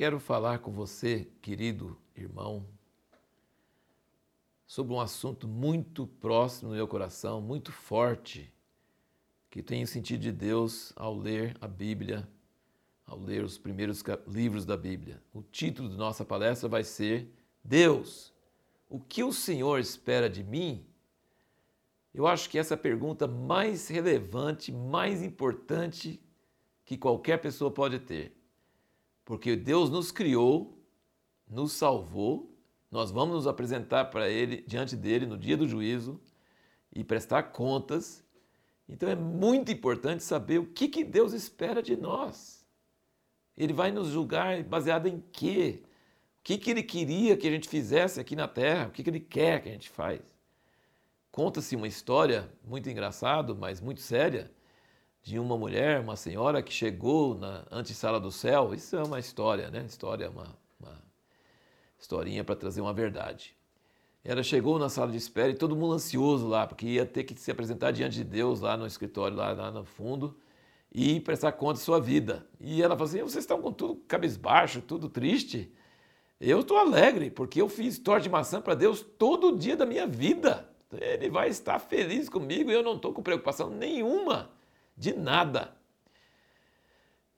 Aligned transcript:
quero 0.00 0.18
falar 0.18 0.60
com 0.60 0.72
você, 0.72 1.28
querido 1.42 1.94
irmão, 2.16 2.66
sobre 4.66 4.94
um 4.94 4.98
assunto 4.98 5.46
muito 5.46 6.06
próximo 6.06 6.70
no 6.70 6.76
meu 6.76 6.88
coração, 6.88 7.38
muito 7.38 7.70
forte, 7.70 8.50
que 9.50 9.62
tenho 9.62 9.86
sentido 9.86 10.22
de 10.22 10.32
Deus 10.32 10.90
ao 10.96 11.14
ler 11.14 11.54
a 11.60 11.68
Bíblia, 11.68 12.26
ao 13.04 13.18
ler 13.18 13.44
os 13.44 13.58
primeiros 13.58 14.02
livros 14.26 14.64
da 14.64 14.74
Bíblia. 14.74 15.22
O 15.34 15.42
título 15.42 15.90
de 15.90 15.98
nossa 15.98 16.24
palestra 16.24 16.66
vai 16.66 16.82
ser 16.82 17.30
Deus, 17.62 18.32
o 18.88 18.98
que 18.98 19.22
o 19.22 19.34
Senhor 19.34 19.78
espera 19.78 20.30
de 20.30 20.42
mim? 20.42 20.82
Eu 22.14 22.26
acho 22.26 22.48
que 22.48 22.58
essa 22.58 22.72
é 22.72 22.76
a 22.76 22.78
pergunta 22.78 23.26
mais 23.26 23.88
relevante, 23.88 24.72
mais 24.72 25.22
importante 25.22 26.18
que 26.86 26.96
qualquer 26.96 27.36
pessoa 27.36 27.70
pode 27.70 27.98
ter. 27.98 28.39
Porque 29.30 29.54
Deus 29.54 29.88
nos 29.88 30.10
criou, 30.10 30.76
nos 31.48 31.74
salvou, 31.74 32.52
nós 32.90 33.12
vamos 33.12 33.36
nos 33.36 33.46
apresentar 33.46 34.06
para 34.06 34.28
Ele, 34.28 34.64
diante 34.66 34.96
dele, 34.96 35.24
no 35.24 35.38
dia 35.38 35.56
do 35.56 35.68
juízo 35.68 36.20
e 36.92 37.04
prestar 37.04 37.44
contas. 37.44 38.24
Então 38.88 39.08
é 39.08 39.14
muito 39.14 39.70
importante 39.70 40.24
saber 40.24 40.58
o 40.58 40.66
que, 40.66 40.88
que 40.88 41.04
Deus 41.04 41.32
espera 41.32 41.80
de 41.80 41.96
nós. 41.96 42.66
Ele 43.56 43.72
vai 43.72 43.92
nos 43.92 44.08
julgar 44.08 44.64
baseado 44.64 45.06
em 45.06 45.22
quê? 45.30 45.84
O 45.84 46.42
que, 46.42 46.58
que 46.58 46.68
Ele 46.68 46.82
queria 46.82 47.36
que 47.36 47.46
a 47.46 47.52
gente 47.52 47.68
fizesse 47.68 48.18
aqui 48.18 48.34
na 48.34 48.48
Terra? 48.48 48.88
O 48.88 48.90
que, 48.90 49.04
que 49.04 49.10
Ele 49.10 49.20
quer 49.20 49.62
que 49.62 49.68
a 49.68 49.72
gente 49.72 49.90
faz? 49.90 50.20
Conta-se 51.30 51.76
uma 51.76 51.86
história 51.86 52.52
muito 52.64 52.90
engraçada, 52.90 53.54
mas 53.54 53.80
muito 53.80 54.00
séria, 54.00 54.50
de 55.22 55.38
uma 55.38 55.56
mulher, 55.56 56.00
uma 56.00 56.16
senhora 56.16 56.62
que 56.62 56.72
chegou 56.72 57.34
na 57.34 57.64
antessala 57.70 58.18
do 58.18 58.30
céu. 58.30 58.72
Isso 58.74 58.96
é 58.96 59.02
uma 59.02 59.18
história, 59.18 59.70
né? 59.70 59.84
História, 59.86 60.30
uma, 60.30 60.46
uma 60.78 60.98
historinha 61.98 62.42
para 62.42 62.56
trazer 62.56 62.80
uma 62.80 62.92
verdade. 62.92 63.54
Ela 64.24 64.42
chegou 64.42 64.78
na 64.78 64.88
sala 64.88 65.10
de 65.10 65.16
espera 65.16 65.50
e 65.50 65.54
todo 65.54 65.76
mundo 65.76 65.94
ansioso 65.94 66.46
lá, 66.46 66.66
porque 66.66 66.86
ia 66.86 67.06
ter 67.06 67.24
que 67.24 67.38
se 67.38 67.50
apresentar 67.50 67.90
diante 67.90 68.16
de 68.16 68.24
Deus 68.24 68.60
lá 68.60 68.76
no 68.76 68.86
escritório, 68.86 69.36
lá, 69.36 69.52
lá 69.52 69.70
no 69.70 69.84
fundo, 69.84 70.36
e 70.92 71.20
prestar 71.20 71.52
conta 71.52 71.74
de 71.74 71.80
sua 71.80 72.00
vida. 72.00 72.46
E 72.58 72.82
ela 72.82 72.94
falou 72.94 73.08
assim: 73.08 73.22
vocês 73.22 73.44
estão 73.44 73.60
com 73.62 73.72
tudo 73.72 73.96
cabisbaixo, 74.06 74.82
tudo 74.82 75.08
triste. 75.08 75.72
Eu 76.40 76.60
estou 76.60 76.78
alegre, 76.78 77.30
porque 77.30 77.60
eu 77.60 77.68
fiz 77.68 77.98
torta 77.98 78.22
de 78.22 78.30
maçã 78.30 78.62
para 78.62 78.74
Deus 78.74 79.02
todo 79.02 79.56
dia 79.56 79.76
da 79.76 79.84
minha 79.84 80.06
vida. 80.06 80.68
Ele 80.92 81.28
vai 81.28 81.48
estar 81.48 81.78
feliz 81.78 82.28
comigo 82.28 82.70
e 82.70 82.74
eu 82.74 82.82
não 82.82 82.96
estou 82.96 83.12
com 83.12 83.22
preocupação 83.22 83.70
nenhuma 83.70 84.50
de 85.00 85.14
nada. 85.14 85.74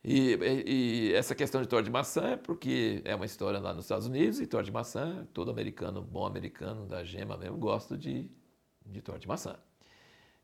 E, 0.05 0.35
e, 0.67 1.15
essa 1.15 1.33
questão 1.33 1.63
de 1.63 1.69
torta 1.69 1.85
de 1.85 1.91
maçã 1.91 2.31
é 2.31 2.37
porque 2.37 3.01
é 3.05 3.15
uma 3.15 3.25
história 3.25 3.61
lá 3.61 3.73
nos 3.73 3.85
Estados 3.85 4.05
Unidos 4.05 4.41
e 4.41 4.47
torta 4.49 4.65
de 4.65 4.73
maçã, 4.73 5.29
todo 5.33 5.49
americano, 5.49 6.03
bom 6.03 6.27
americano 6.27 6.87
da 6.87 7.05
gema 7.05 7.37
mesmo, 7.37 7.57
gosta 7.57 7.97
de, 7.97 8.29
de 8.85 9.01
torta 9.01 9.21
de 9.21 9.29
maçã. 9.29 9.57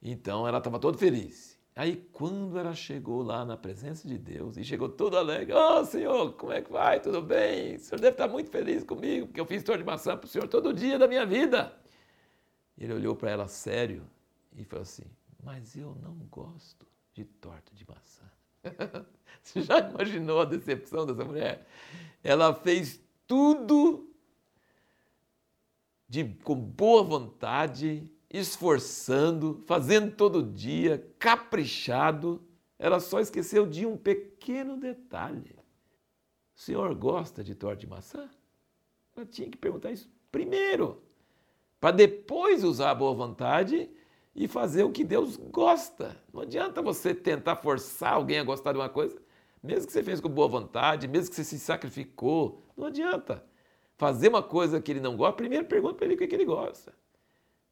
Então 0.01 0.47
ela 0.47 0.59
estava 0.59 0.79
toda 0.79 0.97
feliz. 0.97 1.59
Aí 1.75 1.97
quando 2.13 2.57
ela 2.57 2.73
chegou 2.73 3.21
lá 3.21 3.45
na 3.45 3.57
presença 3.57 4.07
de 4.07 4.17
Deus 4.17 4.57
e 4.57 4.63
chegou 4.63 4.89
toda 4.89 5.19
alegre, 5.19 5.53
oh 5.53 5.85
Senhor, 5.85 6.33
como 6.35 6.53
é 6.53 6.63
que 6.63 6.71
vai? 6.71 7.01
Tudo 7.01 7.21
bem? 7.21 7.75
O 7.75 7.81
Senhor 7.81 8.01
deve 8.01 8.15
estar 8.15 8.29
muito 8.29 8.51
feliz 8.51 8.85
comigo, 8.85 9.27
porque 9.27 9.41
eu 9.41 9.47
fiz 9.47 9.65
torta 9.65 9.83
de 9.83 9.85
maçã 9.85 10.17
para 10.17 10.27
o 10.27 10.29
Senhor 10.29 10.47
todo 10.47 10.73
dia 10.73 10.97
da 11.01 11.09
minha 11.09 11.27
vida. 11.27 11.77
Ele 12.77 12.95
olhou 12.95 13.17
para 13.17 13.33
ela 13.33 13.49
sério 13.49 14.09
e 14.57 14.63
falou 14.65 14.83
assim, 14.83 15.05
mas 15.43 15.77
eu 15.77 15.97
não 16.01 16.15
gosto 16.31 16.87
de 17.19 17.25
torta 17.25 17.75
de 17.75 17.85
maçã. 17.89 18.25
Você 19.43 19.63
já 19.63 19.81
imaginou 19.81 20.41
a 20.41 20.45
decepção 20.45 21.05
dessa 21.05 21.25
mulher? 21.25 21.67
Ela 22.23 22.55
fez 22.55 23.01
tudo 23.27 24.09
de, 26.09 26.25
com 26.45 26.55
boa 26.55 27.03
vontade, 27.03 28.09
esforçando, 28.31 29.65
fazendo 29.67 30.15
todo 30.15 30.43
dia, 30.43 31.13
caprichado. 31.19 32.41
Ela 32.79 33.01
só 33.01 33.19
esqueceu 33.19 33.67
de 33.67 33.85
um 33.85 33.97
pequeno 33.97 34.77
detalhe. 34.77 35.57
O 36.55 36.61
senhor 36.61 36.95
gosta 36.95 37.43
de 37.43 37.55
torta 37.57 37.81
de 37.81 37.87
maçã? 37.89 38.31
Ela 39.17 39.27
tinha 39.27 39.51
que 39.51 39.57
perguntar 39.57 39.91
isso 39.91 40.09
primeiro, 40.31 41.03
para 41.81 41.97
depois 41.97 42.63
usar 42.63 42.91
a 42.91 42.95
boa 42.95 43.15
vontade 43.15 43.91
e 44.39 44.47
fazer 44.47 44.85
o 44.85 44.93
que 44.93 45.03
Deus 45.03 45.37
gosta. 45.37 46.17
Não 46.33 46.43
adianta 46.43 46.81
você 46.81 47.13
tentar 47.13 47.57
forçar 47.57 48.13
alguém 48.13 48.39
a 48.39 48.45
gostar 48.45 48.71
de 48.71 48.79
uma 48.79 48.89
coisa, 48.89 49.19
mesmo 49.61 49.89
que 49.89 49.93
você 49.93 50.01
fez 50.01 50.21
com 50.21 50.29
boa 50.29 50.47
vontade, 50.47 51.09
mesmo 51.09 51.31
que 51.31 51.35
você 51.35 51.43
se 51.43 51.59
sacrificou, 51.59 52.63
não 52.77 52.87
adianta. 52.87 53.45
Fazer 53.97 54.29
uma 54.29 54.43
coisa 54.43 54.81
que 54.81 54.93
ele 54.93 55.01
não 55.01 55.17
gosta, 55.17 55.37
primeiro 55.37 55.65
pergunta 55.65 55.95
para 55.95 56.07
ele 56.07 56.15
o 56.15 56.17
que, 56.17 56.33
ele 56.33 56.45
gosta. 56.45 56.95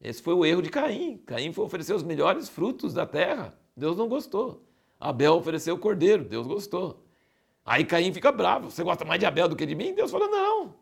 Esse 0.00 0.20
foi 0.20 0.34
o 0.34 0.44
erro 0.44 0.60
de 0.60 0.68
Caim. 0.68 1.18
Caim 1.18 1.52
foi 1.52 1.64
oferecer 1.64 1.94
os 1.94 2.02
melhores 2.02 2.48
frutos 2.48 2.92
da 2.92 3.06
terra. 3.06 3.56
Deus 3.76 3.96
não 3.96 4.08
gostou. 4.08 4.64
Abel 4.98 5.34
ofereceu 5.34 5.76
o 5.76 5.78
cordeiro. 5.78 6.24
Deus 6.24 6.48
gostou. 6.48 7.04
Aí 7.64 7.84
Caim 7.84 8.12
fica 8.12 8.32
bravo. 8.32 8.72
Você 8.72 8.82
gosta 8.82 9.04
mais 9.04 9.20
de 9.20 9.26
Abel 9.26 9.48
do 9.48 9.54
que 9.54 9.64
de 9.64 9.76
mim? 9.76 9.94
Deus 9.94 10.10
fala: 10.10 10.26
não. 10.26 10.74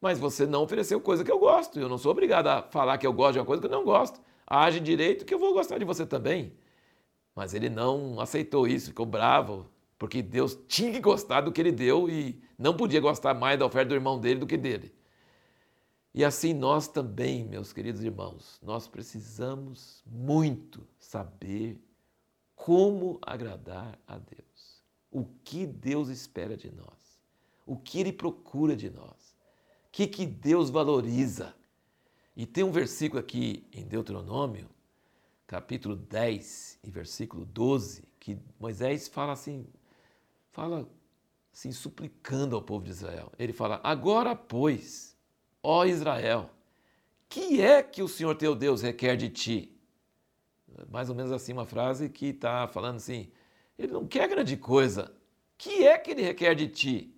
Mas 0.00 0.18
você 0.18 0.46
não 0.46 0.62
ofereceu 0.62 1.00
coisa 1.00 1.24
que 1.24 1.30
eu 1.30 1.40
gosto. 1.40 1.80
Eu 1.80 1.88
não 1.88 1.98
sou 1.98 2.12
obrigado 2.12 2.46
a 2.46 2.62
falar 2.62 2.98
que 2.98 3.06
eu 3.06 3.12
gosto 3.12 3.32
de 3.32 3.38
uma 3.40 3.46
coisa 3.46 3.60
que 3.60 3.66
eu 3.66 3.72
não 3.72 3.84
gosto 3.84 4.20
age 4.46 4.80
direito 4.80 5.24
que 5.24 5.34
eu 5.34 5.38
vou 5.38 5.52
gostar 5.52 5.78
de 5.78 5.84
você 5.84 6.06
também. 6.06 6.52
Mas 7.34 7.52
ele 7.52 7.68
não 7.68 8.20
aceitou 8.20 8.66
isso, 8.66 8.88
ficou 8.88 9.04
bravo, 9.04 9.68
porque 9.98 10.22
Deus 10.22 10.58
tinha 10.68 10.92
que 10.92 11.00
gostar 11.00 11.42
do 11.42 11.52
que 11.52 11.60
ele 11.60 11.72
deu 11.72 12.08
e 12.08 12.40
não 12.58 12.76
podia 12.76 13.00
gostar 13.00 13.34
mais 13.34 13.58
da 13.58 13.66
oferta 13.66 13.90
do 13.90 13.94
irmão 13.94 14.18
dele 14.18 14.40
do 14.40 14.46
que 14.46 14.56
dele. 14.56 14.94
E 16.14 16.24
assim 16.24 16.54
nós 16.54 16.88
também, 16.88 17.44
meus 17.44 17.74
queridos 17.74 18.02
irmãos, 18.02 18.58
nós 18.62 18.88
precisamos 18.88 20.02
muito 20.06 20.86
saber 20.98 21.78
como 22.54 23.18
agradar 23.20 23.98
a 24.06 24.16
Deus. 24.16 24.82
O 25.10 25.26
que 25.44 25.66
Deus 25.66 26.08
espera 26.08 26.56
de 26.56 26.70
nós. 26.72 27.20
O 27.66 27.76
que 27.76 28.00
Ele 28.00 28.12
procura 28.12 28.74
de 28.74 28.88
nós. 28.88 29.36
O 29.86 29.90
que, 29.92 30.06
que 30.06 30.24
Deus 30.24 30.70
valoriza. 30.70 31.54
E 32.36 32.44
tem 32.44 32.62
um 32.62 32.70
versículo 32.70 33.18
aqui 33.18 33.66
em 33.72 33.82
Deuteronômio, 33.82 34.68
capítulo 35.46 35.96
10 35.96 36.80
e 36.84 36.90
versículo 36.90 37.46
12, 37.46 38.04
que 38.20 38.38
Moisés 38.60 39.08
fala 39.08 39.32
assim, 39.32 39.66
fala 40.52 40.86
assim, 41.50 41.72
suplicando 41.72 42.54
ao 42.54 42.60
povo 42.60 42.84
de 42.84 42.90
Israel. 42.90 43.32
Ele 43.38 43.54
fala: 43.54 43.80
Agora, 43.82 44.36
pois, 44.36 45.16
ó 45.62 45.86
Israel, 45.86 46.50
que 47.26 47.62
é 47.62 47.82
que 47.82 48.02
o 48.02 48.08
Senhor 48.08 48.34
teu 48.34 48.54
Deus 48.54 48.82
requer 48.82 49.16
de 49.16 49.30
ti? 49.30 49.74
Mais 50.90 51.08
ou 51.08 51.14
menos 51.14 51.32
assim, 51.32 51.54
uma 51.54 51.64
frase 51.64 52.10
que 52.10 52.26
está 52.26 52.68
falando 52.68 52.96
assim: 52.96 53.32
Ele 53.78 53.94
não 53.94 54.06
quer 54.06 54.28
grande 54.28 54.58
coisa. 54.58 55.10
Que 55.56 55.86
é 55.86 55.96
que 55.96 56.10
ele 56.10 56.20
requer 56.20 56.54
de 56.54 56.68
ti? 56.68 57.14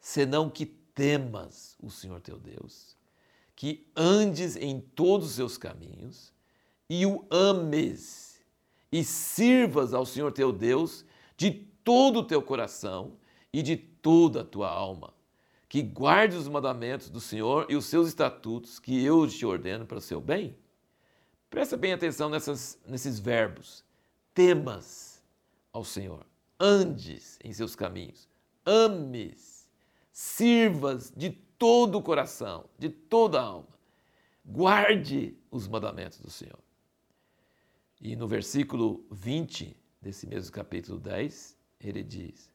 Senão 0.00 0.50
que 0.50 0.66
temas 0.66 1.76
o 1.80 1.88
Senhor 1.88 2.20
teu 2.20 2.36
Deus 2.36 3.00
que 3.54 3.90
andes 3.96 4.56
em 4.56 4.80
todos 4.80 5.28
os 5.28 5.34
seus 5.34 5.56
caminhos 5.56 6.32
e 6.88 7.06
o 7.06 7.24
ames 7.30 8.40
e 8.90 9.02
sirvas 9.02 9.94
ao 9.94 10.04
Senhor 10.04 10.32
teu 10.32 10.52
Deus 10.52 11.04
de 11.36 11.50
todo 11.50 12.20
o 12.20 12.24
teu 12.24 12.42
coração 12.42 13.16
e 13.52 13.62
de 13.62 13.76
toda 13.76 14.42
a 14.42 14.44
tua 14.44 14.68
alma, 14.68 15.12
que 15.68 15.82
guardes 15.82 16.36
os 16.36 16.48
mandamentos 16.48 17.08
do 17.08 17.20
Senhor 17.20 17.66
e 17.68 17.76
os 17.76 17.86
seus 17.86 18.08
estatutos 18.08 18.78
que 18.78 19.02
eu 19.04 19.26
te 19.26 19.46
ordeno 19.46 19.86
para 19.86 19.98
o 19.98 20.02
seu 20.02 20.20
bem. 20.20 20.56
Presta 21.48 21.76
bem 21.76 21.92
atenção 21.92 22.28
nessas, 22.28 22.78
nesses 22.86 23.18
verbos. 23.18 23.84
Temas 24.34 25.22
ao 25.72 25.84
Senhor, 25.84 26.24
andes 26.58 27.38
em 27.44 27.52
seus 27.52 27.74
caminhos, 27.74 28.28
ames, 28.64 29.68
sirvas 30.10 31.12
de 31.14 31.30
todo 31.62 31.98
o 31.98 32.02
coração, 32.02 32.64
de 32.76 32.88
toda 32.88 33.40
a 33.40 33.44
alma. 33.44 33.68
Guarde 34.44 35.38
os 35.48 35.68
mandamentos 35.68 36.18
do 36.18 36.28
Senhor. 36.28 36.58
E 38.00 38.16
no 38.16 38.26
versículo 38.26 39.06
20 39.12 39.76
desse 40.00 40.26
mesmo 40.26 40.52
capítulo 40.52 40.98
10, 40.98 41.56
ele 41.80 42.02
diz: 42.02 42.50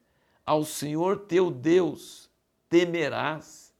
Ao 0.45 0.65
Senhor 0.65 1.19
teu 1.19 1.49
Deus 1.49 2.29
temerás, 2.67 3.73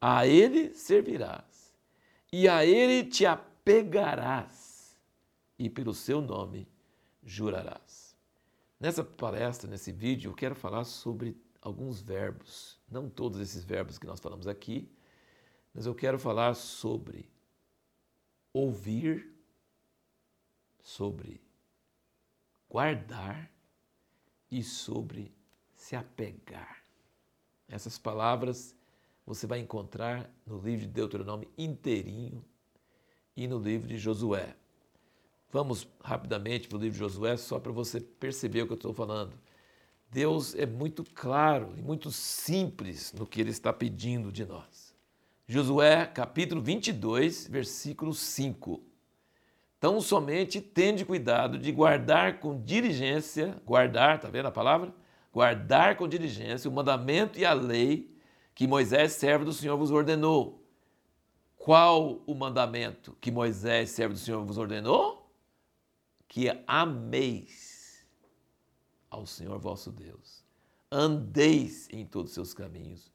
a 0.00 0.24
Ele 0.24 0.72
servirás, 0.72 1.74
e 2.32 2.48
a 2.48 2.64
Ele 2.64 3.02
te 3.02 3.26
apegarás, 3.26 4.96
e 5.58 5.68
pelo 5.68 5.92
seu 5.92 6.20
nome 6.20 6.68
jurarás. 7.24 8.16
Nessa 8.78 9.02
palestra, 9.02 9.68
nesse 9.68 9.90
vídeo, 9.90 10.30
eu 10.30 10.34
quero 10.36 10.54
falar 10.54 10.84
sobre 10.84 11.36
alguns 11.64 12.02
verbos, 12.02 12.78
não 12.90 13.08
todos 13.08 13.40
esses 13.40 13.64
verbos 13.64 13.98
que 13.98 14.06
nós 14.06 14.20
falamos 14.20 14.46
aqui, 14.46 14.86
mas 15.72 15.86
eu 15.86 15.94
quero 15.94 16.18
falar 16.18 16.54
sobre 16.54 17.32
ouvir, 18.52 19.34
sobre 20.82 21.40
guardar 22.68 23.50
e 24.50 24.62
sobre 24.62 25.34
se 25.74 25.96
apegar. 25.96 26.84
Essas 27.66 27.98
palavras 27.98 28.76
você 29.24 29.46
vai 29.46 29.58
encontrar 29.58 30.30
no 30.46 30.58
livro 30.58 30.86
de 30.86 30.92
Deuteronômio 30.92 31.50
inteirinho 31.56 32.44
e 33.34 33.48
no 33.48 33.58
livro 33.58 33.88
de 33.88 33.96
Josué. 33.96 34.54
Vamos 35.50 35.88
rapidamente 36.02 36.68
para 36.68 36.76
o 36.76 36.80
livro 36.80 36.92
de 36.92 36.98
Josué, 36.98 37.38
só 37.38 37.58
para 37.58 37.72
você 37.72 38.00
perceber 38.00 38.62
o 38.62 38.66
que 38.66 38.74
eu 38.74 38.76
estou 38.76 38.92
falando. 38.92 39.34
Deus 40.14 40.54
é 40.54 40.64
muito 40.64 41.02
claro 41.02 41.74
e 41.76 41.82
muito 41.82 42.08
simples 42.12 43.12
no 43.12 43.26
que 43.26 43.40
Ele 43.40 43.50
está 43.50 43.72
pedindo 43.72 44.30
de 44.30 44.46
nós. 44.46 44.94
Josué, 45.44 46.06
capítulo 46.06 46.62
22, 46.62 47.48
versículo 47.48 48.14
5. 48.14 48.80
Tão 49.80 50.00
somente 50.00 50.60
tende 50.60 51.04
cuidado 51.04 51.58
de 51.58 51.72
guardar 51.72 52.38
com 52.38 52.62
diligência, 52.62 53.60
guardar, 53.66 54.14
está 54.14 54.28
vendo 54.28 54.46
a 54.46 54.52
palavra? 54.52 54.94
Guardar 55.32 55.96
com 55.96 56.06
diligência 56.06 56.70
o 56.70 56.72
mandamento 56.72 57.36
e 57.36 57.44
a 57.44 57.52
lei 57.52 58.16
que 58.54 58.68
Moisés, 58.68 59.14
servo 59.14 59.44
do 59.44 59.52
Senhor, 59.52 59.76
vos 59.76 59.90
ordenou. 59.90 60.64
Qual 61.56 62.22
o 62.24 62.36
mandamento 62.36 63.16
que 63.20 63.32
Moisés, 63.32 63.90
servo 63.90 64.14
do 64.14 64.20
Senhor, 64.20 64.44
vos 64.44 64.58
ordenou? 64.58 65.28
Que 66.28 66.56
ameis 66.68 67.63
ao 69.14 69.26
Senhor 69.26 69.58
vosso 69.58 69.90
Deus, 69.90 70.44
andeis 70.90 71.88
em 71.90 72.04
todos 72.04 72.30
os 72.30 72.34
seus 72.34 72.54
caminhos, 72.54 73.10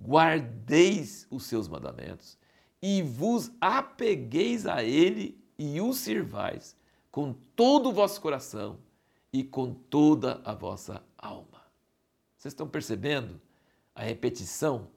guardeis 0.00 1.26
os 1.30 1.44
seus 1.44 1.68
mandamentos 1.68 2.38
e 2.80 3.02
vos 3.02 3.50
apegueis 3.60 4.66
a 4.66 4.82
Ele 4.82 5.38
e 5.58 5.80
o 5.80 5.92
sirvais 5.92 6.76
com 7.10 7.34
todo 7.54 7.90
o 7.90 7.92
vosso 7.92 8.20
coração 8.20 8.78
e 9.32 9.44
com 9.44 9.74
toda 9.74 10.40
a 10.44 10.54
vossa 10.54 11.02
alma. 11.18 11.62
Vocês 12.36 12.52
estão 12.52 12.68
percebendo? 12.68 13.40
a 14.00 14.02
repetição, 14.02 14.88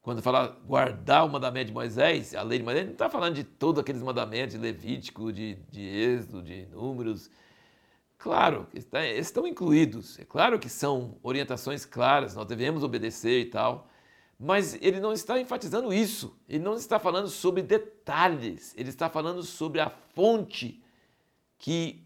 quando 0.00 0.22
fala 0.22 0.56
guardar 0.64 1.26
o 1.26 1.28
mandamento 1.28 1.66
de 1.66 1.72
Moisés, 1.72 2.36
a 2.36 2.42
lei 2.42 2.58
de 2.58 2.64
Moisés, 2.64 2.86
não 2.86 2.92
está 2.92 3.10
falando 3.10 3.34
de 3.34 3.42
todos 3.42 3.80
aqueles 3.80 4.00
mandamentos 4.00 4.54
de 4.54 4.60
Levítico, 4.60 5.32
de, 5.32 5.56
de 5.68 5.82
Êxodo, 5.82 6.42
de 6.42 6.66
Números. 6.66 7.28
Claro, 8.18 8.66
estão 8.72 9.46
incluídos. 9.46 10.18
É 10.18 10.24
claro 10.24 10.58
que 10.58 10.68
são 10.68 11.18
orientações 11.22 11.84
claras, 11.84 12.34
nós 12.34 12.46
devemos 12.46 12.82
obedecer 12.82 13.40
e 13.40 13.46
tal. 13.46 13.88
Mas 14.38 14.74
ele 14.82 15.00
não 15.00 15.12
está 15.12 15.40
enfatizando 15.40 15.92
isso. 15.92 16.38
Ele 16.48 16.62
não 16.62 16.74
está 16.74 16.98
falando 16.98 17.28
sobre 17.28 17.62
detalhes. 17.62 18.74
Ele 18.76 18.90
está 18.90 19.08
falando 19.08 19.42
sobre 19.42 19.80
a 19.80 19.88
fonte 19.88 20.82
que 21.58 22.04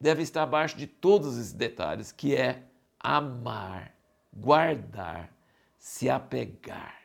deve 0.00 0.22
estar 0.22 0.42
abaixo 0.42 0.76
de 0.76 0.86
todos 0.86 1.38
esses 1.38 1.52
detalhes, 1.52 2.12
que 2.12 2.34
é 2.36 2.64
amar 3.00 3.94
guardar, 4.34 5.32
se 5.78 6.08
apegar. 6.10 7.02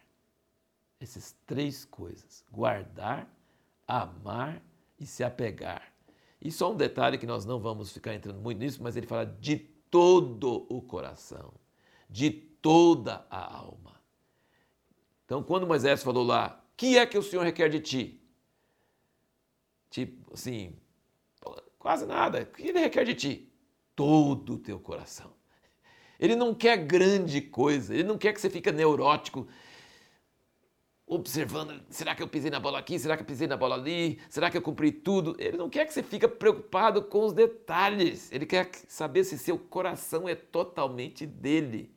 Essas 1.00 1.36
três 1.46 1.86
coisas: 1.86 2.44
guardar, 2.52 3.28
amar 3.88 4.62
e 5.00 5.06
se 5.06 5.24
apegar. 5.24 5.89
E 6.42 6.52
só 6.52 6.72
um 6.72 6.76
detalhe 6.76 7.18
que 7.18 7.26
nós 7.26 7.46
não 7.46 7.60
vamos 7.60 7.92
ficar 7.92 8.14
entrando 8.14 8.40
muito 8.40 8.60
nisso, 8.60 8.82
mas 8.82 8.96
ele 8.96 9.08
fala 9.08 9.26
de 9.26 9.58
todo 9.58 10.66
o 10.70 10.82
coração, 10.82 11.54
de 12.10 12.30
toda 12.32 13.26
a 13.30 13.58
alma. 13.58 14.00
Então, 15.26 15.44
quando 15.44 15.68
Moisés 15.68 16.02
falou 16.02 16.24
lá, 16.24 16.64
que 16.80 16.98
é 16.98 17.06
que 17.06 17.18
o 17.18 17.22
Senhor 17.22 17.44
requer 17.44 17.68
de 17.68 17.82
ti? 17.82 18.22
Tipo 19.90 20.34
assim, 20.34 20.74
quase 21.78 22.06
nada. 22.06 22.44
O 22.44 22.46
que 22.46 22.70
ele 22.70 22.80
requer 22.80 23.04
de 23.04 23.14
ti? 23.14 23.52
Todo 23.94 24.54
o 24.54 24.58
teu 24.58 24.80
coração. 24.80 25.34
Ele 26.18 26.38
não 26.38 26.56
quer 26.56 26.78
grande 26.78 27.42
coisa, 27.42 27.94
ele 27.94 28.04
não 28.04 28.18
quer 28.18 28.32
que 28.32 28.40
você 28.40 28.50
fique 28.50 28.72
neurótico, 28.72 29.46
observando, 31.10 31.82
será 31.90 32.14
que 32.14 32.22
eu 32.22 32.28
pisei 32.28 32.52
na 32.52 32.60
bola 32.60 32.78
aqui, 32.78 33.00
será 33.00 33.18
que 33.18 33.24
eu 33.24 33.28
pisei 33.28 33.48
na 33.48 33.58
bola 33.58 33.74
ali, 33.74 34.20
será 34.30 34.52
que 34.52 34.56
eu 34.56 34.62
cumpri 34.62 34.92
tudo? 34.92 35.36
Ele 35.40 35.58
não 35.58 35.68
quer 35.68 35.86
que 35.86 35.94
você 35.94 36.04
fique 36.04 36.28
preocupado 36.28 37.02
com 37.02 37.26
os 37.26 37.34
detalhes, 37.34 38.32
ele 38.32 38.46
quer 38.46 38.70
saber 38.88 39.24
se 39.24 39.36
seu 39.36 39.58
coração 39.58 40.30
é 40.30 40.36
totalmente 40.36 41.26
dele, 41.26 41.92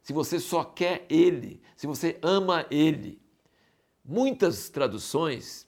se 0.00 0.12
você 0.12 0.38
só 0.38 0.62
quer 0.62 1.04
ele, 1.10 1.60
se 1.76 1.88
você 1.88 2.18
ama 2.22 2.64
ele. 2.70 3.20
Muitas 4.04 4.70
traduções, 4.70 5.66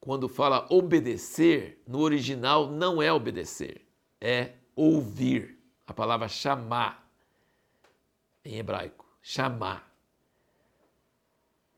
quando 0.00 0.28
fala 0.28 0.66
obedecer, 0.68 1.80
no 1.86 2.00
original 2.00 2.68
não 2.68 3.00
é 3.00 3.12
obedecer, 3.12 3.86
é 4.20 4.54
ouvir 4.74 5.56
a 5.86 5.94
palavra 5.94 6.26
chamar 6.26 7.08
em 8.44 8.58
hebraico. 8.58 9.06
Chamar. 9.22 9.95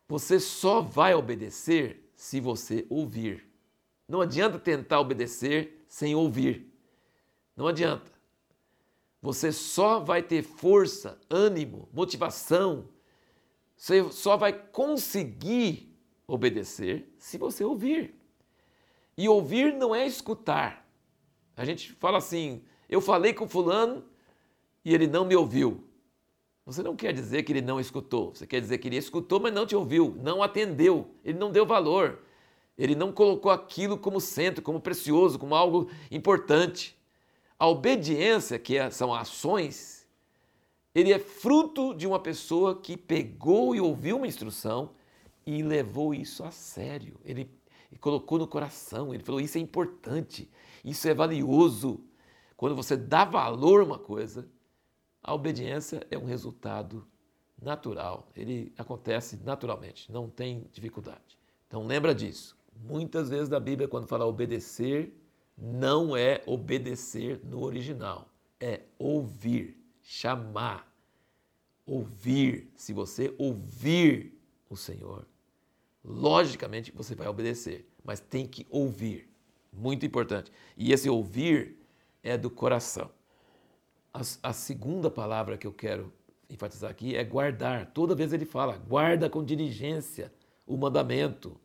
Você 0.09 0.41
só 0.41 0.81
vai 0.81 1.15
obedecer 1.15 2.11
se 2.17 2.41
você 2.41 2.87
ouvir. 2.89 3.47
Não 4.09 4.23
adianta 4.23 4.59
tentar 4.59 5.01
obedecer 5.01 5.85
sem 5.87 6.15
ouvir. 6.15 6.73
Não 7.55 7.67
adianta. 7.67 8.11
Você 9.21 9.53
só 9.53 10.01
vai 10.01 10.23
ter 10.23 10.43
força, 10.43 11.21
ânimo, 11.29 11.89
motivação. 11.93 12.89
Você 13.77 14.11
só 14.11 14.37
vai 14.37 14.53
conseguir 14.53 15.95
obedecer 16.27 17.13
se 17.19 17.37
você 17.37 17.63
ouvir. 17.63 18.15
E 19.17 19.29
ouvir 19.29 19.75
não 19.75 19.95
é 19.95 20.07
escutar. 20.07 20.89
A 21.57 21.65
gente 21.65 21.93
fala 21.93 22.19
assim, 22.19 22.65
eu 22.89 23.01
falei 23.01 23.35
com 23.35 23.49
fulano 23.49 24.05
e 24.85 24.95
ele 24.95 25.07
não 25.07 25.25
me 25.25 25.37
ouviu. 25.37 25.88
Você 26.69 26.83
não 26.83 26.95
quer 26.95 27.15
dizer 27.15 27.45
que 27.45 27.53
ele 27.53 27.63
não 27.63 27.81
escutou, 27.81 28.35
você 28.35 28.47
quer 28.47 28.61
dizer 28.61 28.77
que 28.77 28.89
ele 28.89 28.99
escutou, 28.99 29.41
mas 29.41 29.55
não 29.55 29.65
te 29.65 29.75
ouviu, 29.75 30.15
não 30.23 30.43
atendeu, 30.43 31.09
ele 31.25 31.39
não 31.39 31.51
deu 31.51 31.65
valor, 31.65 32.19
ele 32.77 32.95
não 32.95 33.11
colocou 33.11 33.51
aquilo 33.51 33.97
como 33.97 34.21
centro, 34.21 34.61
como 34.61 34.79
precioso, 34.79 35.39
como 35.39 35.55
algo 35.55 35.89
importante. 36.11 36.95
A 37.59 37.67
obediência, 37.67 38.59
que 38.59 38.77
é, 38.77 38.91
são 38.91 39.15
ações, 39.15 40.07
ele 40.95 41.11
é 41.11 41.19
fruto 41.19 41.95
de 41.95 42.07
uma 42.07 42.21
pessoa 42.21 42.79
que 42.79 42.99
pegou 42.99 43.75
e 43.75 43.81
ouviu 43.81 44.19
uma 44.19 44.27
instrução 44.27 44.91
e 45.47 45.63
levou 45.63 46.13
isso 46.13 46.45
a 46.45 46.51
sério. 46.51 47.19
Ele, 47.25 47.51
ele 47.91 47.99
colocou 47.99 48.39
no 48.39 48.47
coração, 48.47 49.15
ele 49.15 49.25
falou: 49.25 49.41
Isso 49.41 49.57
é 49.57 49.61
importante, 49.63 50.51
isso 50.85 51.09
é 51.09 51.15
valioso. 51.15 52.05
Quando 52.59 52.77
você 52.77 52.95
dá 52.95 53.25
valor 53.25 53.81
a 53.81 53.85
uma 53.85 53.99
coisa, 53.99 54.47
a 55.29 55.35
obediência 55.35 56.07
é 56.11 56.17
um 56.17 56.25
resultado 56.25 57.07
natural, 57.61 58.31
ele 58.35 58.73
acontece 58.79 59.39
naturalmente, 59.45 60.11
não 60.11 60.27
tem 60.27 60.67
dificuldade. 60.73 61.37
Então 61.67 61.87
lembra 61.87 62.15
disso. 62.15 62.57
Muitas 62.75 63.29
vezes 63.29 63.51
na 63.51 63.61
Bíblia, 63.61 63.87
quando 63.87 64.07
fala 64.07 64.25
obedecer, 64.25 65.13
não 65.55 66.17
é 66.17 66.43
obedecer 66.47 67.45
no 67.45 67.63
original, 67.63 68.27
é 68.59 68.85
ouvir, 68.99 69.77
chamar, 70.01 70.91
ouvir. 71.85 72.73
Se 72.75 72.95
você 72.95 73.35
ouvir 73.37 74.35
o 74.71 74.77
Senhor, 74.79 75.27
logicamente 76.03 76.91
você 76.91 77.15
vai 77.15 77.29
obedecer, 77.29 77.87
mas 78.03 78.19
tem 78.19 78.47
que 78.47 78.67
ouvir. 78.71 79.29
Muito 79.71 80.07
importante. 80.07 80.51
E 80.75 80.91
esse 80.91 81.11
ouvir 81.11 81.77
é 82.23 82.39
do 82.39 82.49
coração. 82.49 83.11
A, 84.13 84.21
a, 84.43 84.53
segunda 84.53 85.11
palavra 85.11 85.57
que 85.57 85.67
eu 85.67 85.73
quero 85.73 86.13
enfatizar 86.49 86.91
aqui 86.91 87.15
é 87.17 87.23
guardar. 87.23 87.87
Toda 87.87 88.15
vez 88.15 88.33
ele 88.33 88.45
fala, 88.45 88.77
guarda 88.77 89.29
com 89.29 89.45
diligência 89.45 90.33
o 90.67 90.77
mandamento, 90.77 91.59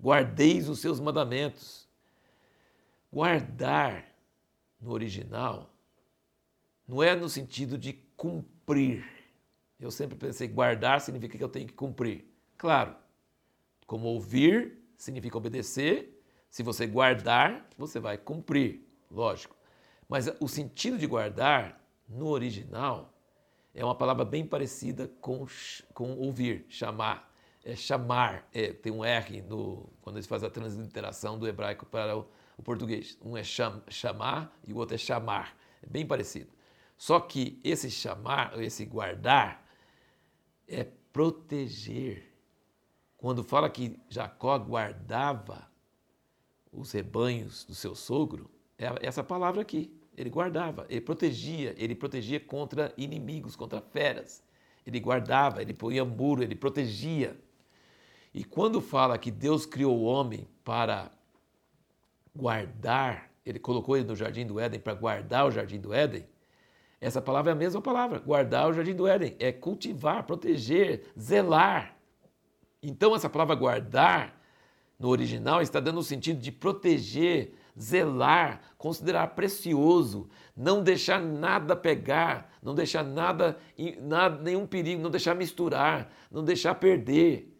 guardeis 0.00 0.68
os 0.68 0.80
seus 0.80 1.00
mandamentos. 1.00 1.88
Guardar 3.12 4.04
no 4.80 4.92
original 4.92 5.70
não 6.86 7.02
é 7.02 7.14
no 7.14 7.28
sentido 7.28 7.78
de 7.78 7.92
cumprir. 8.16 9.04
Eu 9.78 9.90
sempre 9.90 10.16
pensei 10.16 10.48
guardar 10.48 11.00
significa 11.00 11.38
que 11.38 11.44
eu 11.44 11.48
tenho 11.48 11.66
que 11.66 11.72
cumprir. 11.72 12.24
Claro, 12.58 12.94
como 13.86 14.08
ouvir 14.08 14.78
significa 14.96 15.38
obedecer. 15.38 16.20
Se 16.50 16.62
você 16.62 16.86
guardar, 16.86 17.68
você 17.78 18.00
vai 18.00 18.18
cumprir, 18.18 18.84
lógico. 19.10 19.56
Mas 20.08 20.28
o 20.40 20.48
sentido 20.48 20.98
de 20.98 21.06
guardar, 21.06 21.79
no 22.10 22.28
original, 22.28 23.14
é 23.72 23.84
uma 23.84 23.94
palavra 23.94 24.24
bem 24.24 24.44
parecida 24.44 25.08
com, 25.20 25.46
com 25.94 26.12
ouvir, 26.18 26.66
chamar. 26.68 27.30
É 27.62 27.76
chamar, 27.76 28.48
é, 28.52 28.72
tem 28.72 28.90
um 28.90 29.04
R 29.04 29.42
no, 29.42 29.88
quando 30.00 30.16
eles 30.16 30.26
fazem 30.26 30.48
a 30.48 30.50
transliteração 30.50 31.38
do 31.38 31.46
hebraico 31.46 31.86
para 31.86 32.16
o, 32.16 32.26
o 32.56 32.62
português. 32.62 33.16
Um 33.22 33.36
é 33.36 33.44
cham, 33.44 33.82
chamar 33.88 34.58
e 34.66 34.72
o 34.72 34.76
outro 34.76 34.94
é 34.94 34.98
chamar. 34.98 35.56
É 35.82 35.86
bem 35.86 36.06
parecido. 36.06 36.50
Só 36.96 37.20
que 37.20 37.60
esse 37.62 37.90
chamar, 37.90 38.58
esse 38.60 38.84
guardar, 38.84 39.64
é 40.66 40.84
proteger. 41.12 42.34
Quando 43.16 43.44
fala 43.44 43.68
que 43.68 44.00
Jacó 44.08 44.58
guardava 44.58 45.70
os 46.72 46.92
rebanhos 46.92 47.64
do 47.64 47.74
seu 47.74 47.94
sogro, 47.94 48.50
é 48.78 49.06
essa 49.06 49.22
palavra 49.22 49.60
aqui 49.60 49.99
ele 50.20 50.30
guardava, 50.30 50.86
ele 50.88 51.00
protegia, 51.00 51.74
ele 51.78 51.94
protegia 51.94 52.38
contra 52.38 52.92
inimigos, 52.96 53.56
contra 53.56 53.80
feras. 53.80 54.42
ele 54.86 55.00
guardava, 55.00 55.62
ele 55.62 55.72
põe 55.72 56.00
muro, 56.02 56.42
ele 56.42 56.54
protegia. 56.54 57.36
E 58.32 58.44
quando 58.44 58.80
fala 58.80 59.18
que 59.18 59.30
Deus 59.30 59.66
criou 59.66 59.98
o 59.98 60.04
homem 60.04 60.46
para 60.64 61.10
guardar, 62.34 63.30
ele 63.44 63.58
colocou 63.58 63.96
ele 63.96 64.06
no 64.06 64.14
jardim 64.14 64.46
do 64.46 64.60
Éden 64.60 64.80
para 64.80 64.94
guardar 64.94 65.46
o 65.46 65.50
jardim 65.50 65.80
do 65.80 65.92
Éden, 65.92 66.26
essa 67.00 67.22
palavra 67.22 67.52
é 67.52 67.54
a 67.54 67.56
mesma 67.56 67.80
palavra, 67.80 68.18
guardar 68.18 68.68
o 68.68 68.74
jardim 68.74 68.94
do 68.94 69.08
Éden, 69.08 69.34
é 69.38 69.50
cultivar, 69.50 70.24
proteger, 70.24 71.10
zelar. 71.18 71.96
Então 72.82 73.16
essa 73.16 73.28
palavra 73.28 73.54
guardar 73.54 74.38
no 74.98 75.08
original 75.08 75.62
está 75.62 75.80
dando 75.80 75.98
o 75.98 76.04
sentido 76.04 76.38
de 76.38 76.52
proteger, 76.52 77.54
zelar, 77.78 78.60
considerar 78.78 79.28
precioso, 79.28 80.28
não 80.56 80.82
deixar 80.82 81.20
nada 81.20 81.74
pegar, 81.76 82.52
não 82.62 82.74
deixar 82.74 83.02
nada, 83.02 83.58
nada, 84.00 84.42
nenhum 84.42 84.66
perigo, 84.66 85.02
não 85.02 85.10
deixar 85.10 85.34
misturar, 85.34 86.12
não 86.30 86.44
deixar 86.44 86.74
perder. 86.74 87.50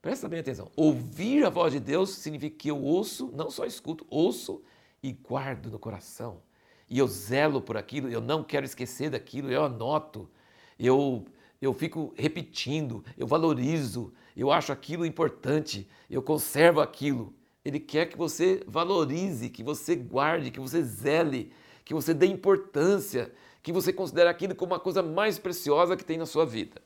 Presta 0.00 0.28
bem 0.28 0.40
atenção. 0.40 0.70
Ouvir 0.76 1.44
a 1.44 1.50
voz 1.50 1.72
de 1.72 1.80
Deus 1.80 2.10
significa 2.10 2.56
que 2.56 2.70
eu 2.70 2.82
ouço, 2.82 3.30
não 3.34 3.50
só 3.50 3.66
escuto, 3.66 4.06
ouço 4.08 4.62
e 5.02 5.12
guardo 5.12 5.70
no 5.70 5.78
coração. 5.78 6.42
E 6.88 6.98
eu 6.98 7.06
zelo 7.06 7.60
por 7.60 7.76
aquilo, 7.76 8.08
eu 8.08 8.20
não 8.20 8.42
quero 8.42 8.64
esquecer 8.64 9.10
daquilo, 9.10 9.50
eu 9.52 9.64
anoto, 9.64 10.28
eu, 10.78 11.24
eu 11.60 11.72
fico 11.72 12.14
repetindo, 12.16 13.04
eu 13.16 13.26
valorizo, 13.26 14.12
eu 14.36 14.50
acho 14.50 14.72
aquilo 14.72 15.04
importante, 15.04 15.88
eu 16.08 16.22
conservo 16.22 16.80
aquilo. 16.80 17.34
Ele 17.64 17.78
quer 17.78 18.06
que 18.06 18.16
você 18.16 18.62
valorize, 18.66 19.50
que 19.50 19.62
você 19.62 19.94
guarde, 19.94 20.50
que 20.50 20.60
você 20.60 20.82
zele, 20.82 21.52
que 21.84 21.92
você 21.92 22.14
dê 22.14 22.26
importância, 22.26 23.32
que 23.62 23.72
você 23.72 23.92
considere 23.92 24.28
aquilo 24.28 24.54
como 24.54 24.74
a 24.74 24.80
coisa 24.80 25.02
mais 25.02 25.38
preciosa 25.38 25.96
que 25.96 26.04
tem 26.04 26.16
na 26.16 26.26
sua 26.26 26.46
vida. 26.46 26.80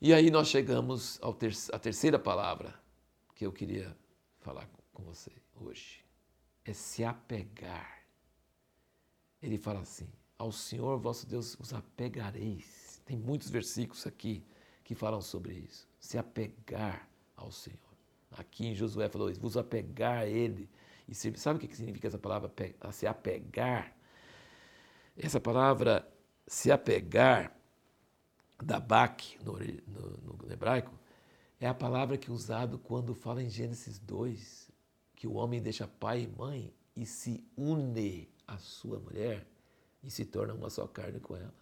E 0.00 0.12
aí 0.12 0.30
nós 0.30 0.48
chegamos 0.48 1.18
à 1.72 1.78
terceira 1.78 2.18
palavra 2.18 2.78
que 3.34 3.44
eu 3.44 3.52
queria 3.52 3.96
falar 4.40 4.68
com 4.92 5.02
você 5.02 5.32
hoje. 5.60 6.04
É 6.64 6.72
se 6.72 7.04
apegar. 7.04 8.04
Ele 9.42 9.58
fala 9.58 9.80
assim: 9.80 10.08
ao 10.38 10.52
Senhor 10.52 10.98
vosso 10.98 11.26
Deus 11.26 11.56
os 11.58 11.72
apegareis. 11.72 13.00
Tem 13.04 13.16
muitos 13.16 13.50
versículos 13.50 14.06
aqui 14.06 14.44
que 14.82 14.94
falam 14.94 15.20
sobre 15.20 15.54
isso. 15.54 15.88
Se 15.98 16.18
apegar 16.18 17.08
ao 17.36 17.50
Senhor. 17.50 17.83
Aqui 18.36 18.66
em 18.66 18.74
Josué 18.74 19.08
falou 19.08 19.30
isso, 19.30 19.40
vos 19.40 19.56
apegar 19.56 20.18
a 20.18 20.26
Ele. 20.26 20.68
E 21.08 21.14
sabe 21.14 21.56
o 21.56 21.68
que 21.68 21.74
significa 21.74 22.08
essa 22.08 22.18
palavra 22.18 22.50
se 22.92 23.06
apegar? 23.06 23.94
Essa 25.16 25.40
palavra 25.40 26.08
se 26.46 26.72
apegar, 26.72 27.54
dabak 28.62 29.38
no, 29.44 29.52
no, 29.52 30.46
no 30.46 30.52
hebraico, 30.52 30.92
é 31.60 31.66
a 31.66 31.74
palavra 31.74 32.18
que 32.18 32.30
é 32.30 32.32
usada 32.32 32.76
quando 32.76 33.14
fala 33.14 33.42
em 33.42 33.48
Gênesis 33.48 33.98
2, 33.98 34.70
que 35.14 35.26
o 35.26 35.34
homem 35.34 35.62
deixa 35.62 35.86
pai 35.86 36.22
e 36.22 36.28
mãe 36.28 36.74
e 36.96 37.06
se 37.06 37.46
une 37.56 38.28
à 38.46 38.58
sua 38.58 38.98
mulher 38.98 39.46
e 40.02 40.10
se 40.10 40.24
torna 40.24 40.54
uma 40.54 40.68
só 40.68 40.86
carne 40.86 41.20
com 41.20 41.36
ela. 41.36 41.54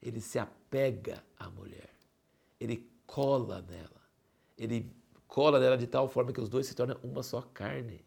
Ele 0.00 0.20
se 0.20 0.38
apega 0.38 1.24
à 1.38 1.50
mulher, 1.50 1.90
ele 2.58 2.88
cola 3.06 3.62
nela, 3.62 4.00
ele 4.56 4.94
cola 5.30 5.60
nela 5.60 5.78
de 5.78 5.86
tal 5.86 6.08
forma 6.08 6.32
que 6.32 6.40
os 6.40 6.48
dois 6.48 6.66
se 6.66 6.74
tornam 6.74 6.96
uma 7.04 7.22
só 7.22 7.40
carne. 7.54 8.04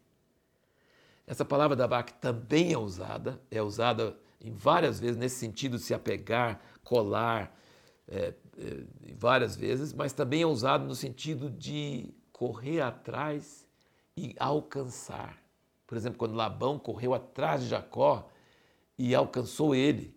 Essa 1.26 1.42
palavra 1.42 1.74
dabak 1.74 2.12
também 2.20 2.74
é 2.74 2.78
usada, 2.78 3.40
é 3.50 3.62
usada 3.62 4.14
em 4.38 4.52
várias 4.52 5.00
vezes 5.00 5.16
nesse 5.16 5.36
sentido 5.36 5.78
de 5.78 5.82
se 5.82 5.94
apegar, 5.94 6.60
colar, 6.84 7.58
é, 8.06 8.34
é, 8.58 8.84
várias 9.16 9.56
vezes, 9.56 9.94
mas 9.94 10.12
também 10.12 10.42
é 10.42 10.46
usado 10.46 10.84
no 10.84 10.94
sentido 10.94 11.50
de 11.50 12.14
correr 12.30 12.82
atrás 12.82 13.66
e 14.14 14.36
alcançar. 14.38 15.42
Por 15.86 15.96
exemplo, 15.96 16.18
quando 16.18 16.34
Labão 16.34 16.78
correu 16.78 17.14
atrás 17.14 17.62
de 17.62 17.68
Jacó 17.68 18.28
e 18.98 19.14
alcançou 19.14 19.74
ele. 19.74 20.14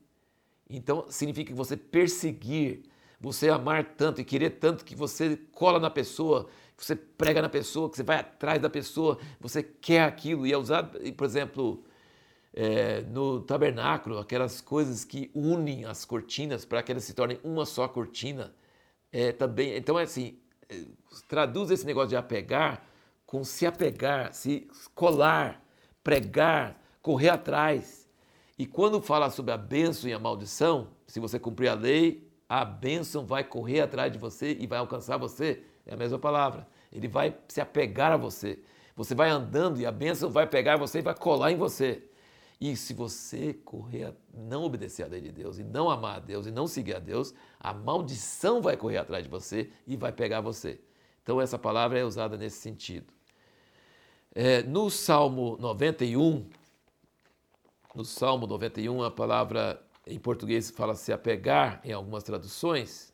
Então, 0.69 1.05
significa 1.09 1.51
que 1.51 1.57
você 1.57 1.77
perseguir, 1.77 2.83
você 3.17 3.49
amar 3.49 3.95
tanto 3.95 4.19
e 4.19 4.25
querer 4.25 4.51
tanto 4.59 4.83
que 4.83 4.93
você 4.93 5.37
cola 5.53 5.79
na 5.79 5.89
pessoa, 5.89 6.49
você 6.77 6.95
prega 6.95 7.41
na 7.41 7.49
pessoa, 7.49 7.89
que 7.89 7.97
você 7.97 8.03
vai 8.03 8.19
atrás 8.19 8.61
da 8.61 8.69
pessoa, 8.69 9.17
você 9.39 9.63
quer 9.63 10.03
aquilo. 10.03 10.45
E 10.45 10.53
é 10.53 10.57
usado, 10.57 10.99
por 11.13 11.25
exemplo, 11.25 11.83
é, 12.53 13.01
no 13.01 13.41
tabernáculo, 13.41 14.19
aquelas 14.19 14.61
coisas 14.61 15.03
que 15.03 15.31
unem 15.33 15.85
as 15.85 16.05
cortinas 16.05 16.65
para 16.65 16.83
que 16.83 16.91
elas 16.91 17.03
se 17.03 17.13
tornem 17.13 17.39
uma 17.43 17.65
só 17.65 17.87
cortina. 17.87 18.53
É, 19.11 19.31
também, 19.31 19.75
então 19.75 19.99
é 19.99 20.03
assim, 20.03 20.37
é, 20.69 20.83
traduz 21.27 21.71
esse 21.71 21.85
negócio 21.85 22.09
de 22.09 22.15
apegar 22.15 22.83
com 23.25 23.43
se 23.43 23.65
apegar, 23.65 24.33
se 24.33 24.67
colar, 24.95 25.61
pregar, 26.03 26.81
correr 27.01 27.29
atrás. 27.29 28.07
E 28.57 28.65
quando 28.65 29.01
fala 29.01 29.29
sobre 29.29 29.51
a 29.51 29.57
bênção 29.57 30.09
e 30.09 30.13
a 30.13 30.19
maldição, 30.19 30.89
se 31.05 31.19
você 31.19 31.37
cumprir 31.37 31.67
a 31.67 31.73
lei, 31.73 32.27
a 32.47 32.63
bênção 32.63 33.25
vai 33.25 33.43
correr 33.43 33.81
atrás 33.81 34.11
de 34.11 34.17
você 34.17 34.57
e 34.59 34.65
vai 34.65 34.79
alcançar 34.79 35.17
você. 35.17 35.61
É 35.87 35.93
a 35.93 35.97
mesma 35.97 36.19
palavra. 36.19 36.67
Ele 36.91 37.07
vai 37.07 37.35
se 37.47 37.61
apegar 37.61 38.11
a 38.11 38.17
você. 38.17 38.59
Você 38.95 39.15
vai 39.15 39.29
andando 39.29 39.79
e 39.79 39.85
a 39.85 39.91
bênção 39.91 40.29
vai 40.29 40.45
pegar 40.45 40.77
você 40.77 40.99
e 40.99 41.01
vai 41.01 41.15
colar 41.15 41.51
em 41.51 41.55
você. 41.55 42.03
E 42.59 42.75
se 42.75 42.93
você 42.93 43.53
correr, 43.53 44.13
não 44.33 44.63
obedecer 44.63 45.03
a 45.03 45.07
lei 45.07 45.21
de 45.21 45.31
Deus, 45.31 45.59
e 45.59 45.63
não 45.63 45.91
amar 45.91 46.17
a 46.17 46.19
Deus, 46.19 46.47
e 46.47 46.51
não 46.51 46.65
seguir 46.65 46.95
a 46.95 46.99
Deus, 46.99 47.33
a 47.59 47.71
maldição 47.71 48.61
vai 48.61 48.75
correr 48.75 48.97
atrás 48.97 49.23
de 49.23 49.29
você 49.29 49.71
e 49.85 49.95
vai 49.95 50.11
pegar 50.11 50.41
você. 50.41 50.81
Então, 51.21 51.39
essa 51.39 51.59
palavra 51.59 51.99
é 51.99 52.03
usada 52.03 52.35
nesse 52.35 52.57
sentido. 52.57 53.13
É, 54.33 54.63
no 54.63 54.89
Salmo 54.89 55.55
91, 55.59 56.49
no 57.93 58.05
Salmo 58.05 58.47
91, 58.47 59.03
a 59.03 59.11
palavra 59.11 59.81
em 60.05 60.17
português 60.17 60.71
fala 60.71 60.95
se 60.95 61.13
apegar 61.13 61.81
em 61.83 61.91
algumas 61.91 62.23
traduções, 62.23 63.13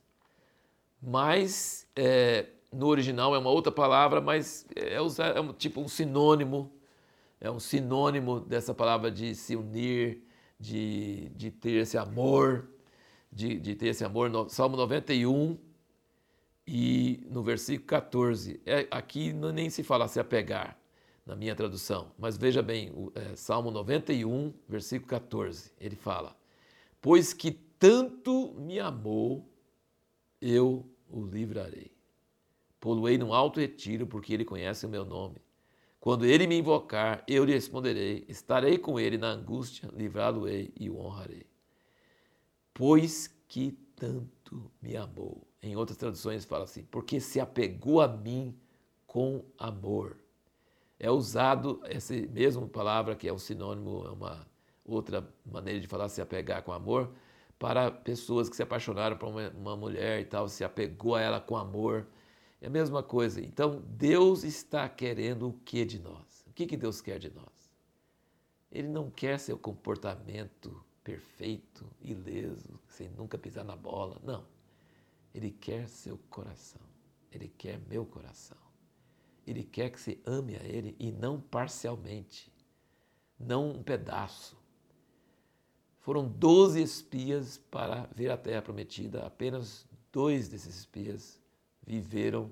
mas 1.02 1.88
é, 1.96 2.48
no 2.74 2.88
original 2.88 3.36
é 3.36 3.38
uma 3.38 3.50
outra 3.50 3.72
palavra, 3.72 4.20
mas 4.20 4.66
é, 4.76 5.00
usar, 5.00 5.38
é 5.38 5.40
um, 5.40 5.54
tipo 5.54 5.82
um 5.82 5.88
sinônimo, 5.88 6.72
é 7.40 7.50
um 7.52 7.60
sinônimo 7.60 8.40
dessa 8.40 8.74
palavra 8.74 9.12
de 9.12 9.36
se 9.36 9.56
unir, 9.56 10.24
de, 10.60 11.30
de 11.36 11.52
ter 11.52 11.82
esse 11.82 11.98
amor, 11.98 12.70
de, 13.32 13.60
de 13.60 13.76
ter 13.76 13.88
esse 13.88 14.04
amor. 14.04 14.32
Salmo 14.50 14.78
91 14.78 15.58
e 16.66 17.26
no 17.30 17.44
versículo 17.44 17.88
14. 17.88 18.62
É, 18.66 18.88
aqui 18.90 19.34
nem 19.34 19.70
se 19.70 19.84
fala 19.84 20.08
se 20.08 20.20
apegar 20.20 20.78
na 21.26 21.36
minha 21.36 21.56
tradução, 21.56 22.12
mas 22.18 22.38
veja 22.38 22.62
bem, 22.62 22.92
o, 22.92 23.12
é, 23.16 23.36
Salmo 23.36 23.72
91, 23.72 24.54
versículo 24.68 25.10
14, 25.10 25.72
ele 25.80 25.96
fala: 25.96 26.36
Pois 27.02 27.34
que 27.34 27.52
tanto 27.52 28.54
me 28.58 28.80
amou, 28.80 29.50
eu 30.42 30.86
o 31.10 31.26
livrarei. 31.26 31.93
Poluei 32.84 33.18
num 33.18 33.34
alto 33.34 33.62
retiro, 33.62 34.06
porque 34.06 34.34
ele 34.34 34.44
conhece 34.44 34.86
o 34.86 34.90
meu 34.90 35.06
nome. 35.06 35.38
Quando 36.02 36.26
ele 36.26 36.46
me 36.46 36.58
invocar, 36.58 37.24
eu 37.26 37.46
lhe 37.46 37.54
responderei, 37.54 38.26
estarei 38.28 38.78
com 38.78 39.00
ele 39.00 39.18
na 39.18 39.30
angústia, 39.30 39.90
livrá-lo-ei 39.96 40.70
e 40.78 40.90
o 40.90 41.00
honrarei. 41.00 41.46
Pois 42.74 43.34
que 43.48 43.72
tanto 43.96 44.70
me 44.82 44.98
amou. 44.98 45.48
Em 45.62 45.78
outras 45.78 45.98
traduções 45.98 46.44
fala 46.44 46.66
assim, 46.66 46.84
porque 46.92 47.22
se 47.22 47.40
apegou 47.40 48.02
a 48.02 48.08
mim 48.10 48.54
com 49.08 49.46
amor. 49.58 50.18
É 51.00 51.10
usado 51.10 51.80
essa 51.86 52.14
mesma 52.14 52.68
palavra, 52.68 53.16
que 53.16 53.30
é 53.30 53.34
um 53.34 53.40
sinônimo, 53.40 54.04
é 54.06 54.12
uma 54.12 54.46
outra 54.84 55.26
maneira 55.46 55.80
de 55.80 55.88
falar 55.88 56.10
se 56.10 56.22
apegar 56.22 56.64
com 56.64 56.74
amor, 56.74 57.14
para 57.58 57.90
pessoas 57.90 58.50
que 58.50 58.58
se 58.58 58.62
apaixonaram 58.62 59.16
por 59.16 59.30
uma, 59.30 59.50
uma 59.52 59.78
mulher 59.78 60.20
e 60.20 60.26
tal, 60.26 60.50
se 60.50 60.66
apegou 60.66 61.16
a 61.16 61.22
ela 61.22 61.40
com 61.40 61.56
amor. 61.56 62.06
É 62.64 62.68
a 62.68 62.70
mesma 62.70 63.04
coisa. 63.04 63.42
Então, 63.42 63.84
Deus 63.90 64.46
está 64.46 64.88
querendo 64.88 65.50
o 65.50 65.54
que 65.66 65.84
de 65.84 66.00
nós? 66.00 66.46
O 66.48 66.54
que, 66.54 66.66
que 66.66 66.78
Deus 66.78 67.02
quer 67.02 67.20
de 67.20 67.30
nós? 67.30 67.70
Ele 68.72 68.88
não 68.88 69.12
quer 69.12 69.38
seu 69.38 69.58
comportamento 69.60 70.82
perfeito, 71.04 71.86
ileso, 72.02 72.80
sem 72.88 73.10
nunca 73.10 73.38
pisar 73.38 73.66
na 73.66 73.76
bola. 73.76 74.18
Não. 74.24 74.46
Ele 75.36 75.52
quer 75.52 75.90
seu 75.90 76.18
coração. 76.30 76.82
Ele 77.34 77.50
quer 77.50 77.82
meu 77.90 78.06
coração. 78.06 78.58
Ele 79.46 79.66
quer 79.66 79.90
que 79.90 80.00
você 80.00 80.18
ame 80.26 80.56
a 80.56 80.64
Ele 80.64 80.96
e 80.98 81.12
não 81.12 81.42
parcialmente, 81.42 82.50
não 83.38 83.72
um 83.72 83.84
pedaço. 83.84 84.58
Foram 86.00 86.30
12 86.30 86.82
espias 86.82 87.58
para 87.70 88.06
ver 88.16 88.32
a 88.32 88.38
terra 88.38 88.62
prometida, 88.62 89.26
apenas 89.26 89.86
dois 90.14 90.48
desses 90.48 90.78
espias 90.78 91.43
viveram 91.86 92.52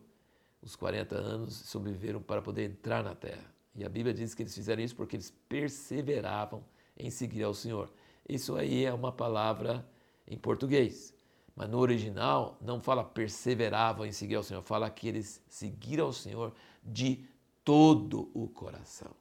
os 0.61 0.75
40 0.75 1.15
anos 1.15 1.55
sobreviveram 1.55 2.21
para 2.21 2.41
poder 2.41 2.69
entrar 2.69 3.03
na 3.03 3.15
terra. 3.15 3.51
E 3.73 3.83
a 3.83 3.89
Bíblia 3.89 4.13
diz 4.13 4.35
que 4.35 4.43
eles 4.43 4.53
fizeram 4.53 4.83
isso 4.83 4.95
porque 4.95 5.15
eles 5.15 5.33
perseveravam 5.49 6.63
em 6.97 7.09
seguir 7.09 7.43
ao 7.43 7.53
Senhor. 7.53 7.91
Isso 8.27 8.55
aí 8.55 8.85
é 8.85 8.93
uma 8.93 9.11
palavra 9.11 9.85
em 10.27 10.37
português. 10.37 11.13
Mas 11.55 11.69
no 11.69 11.79
original 11.79 12.57
não 12.61 12.81
fala 12.81 13.03
perseveravam 13.03 14.05
em 14.05 14.11
seguir 14.11 14.35
ao 14.35 14.43
Senhor, 14.43 14.61
fala 14.61 14.89
que 14.89 15.07
eles 15.07 15.41
seguiram 15.47 16.05
ao 16.05 16.13
Senhor 16.13 16.53
de 16.83 17.25
todo 17.63 18.29
o 18.33 18.47
coração. 18.47 19.11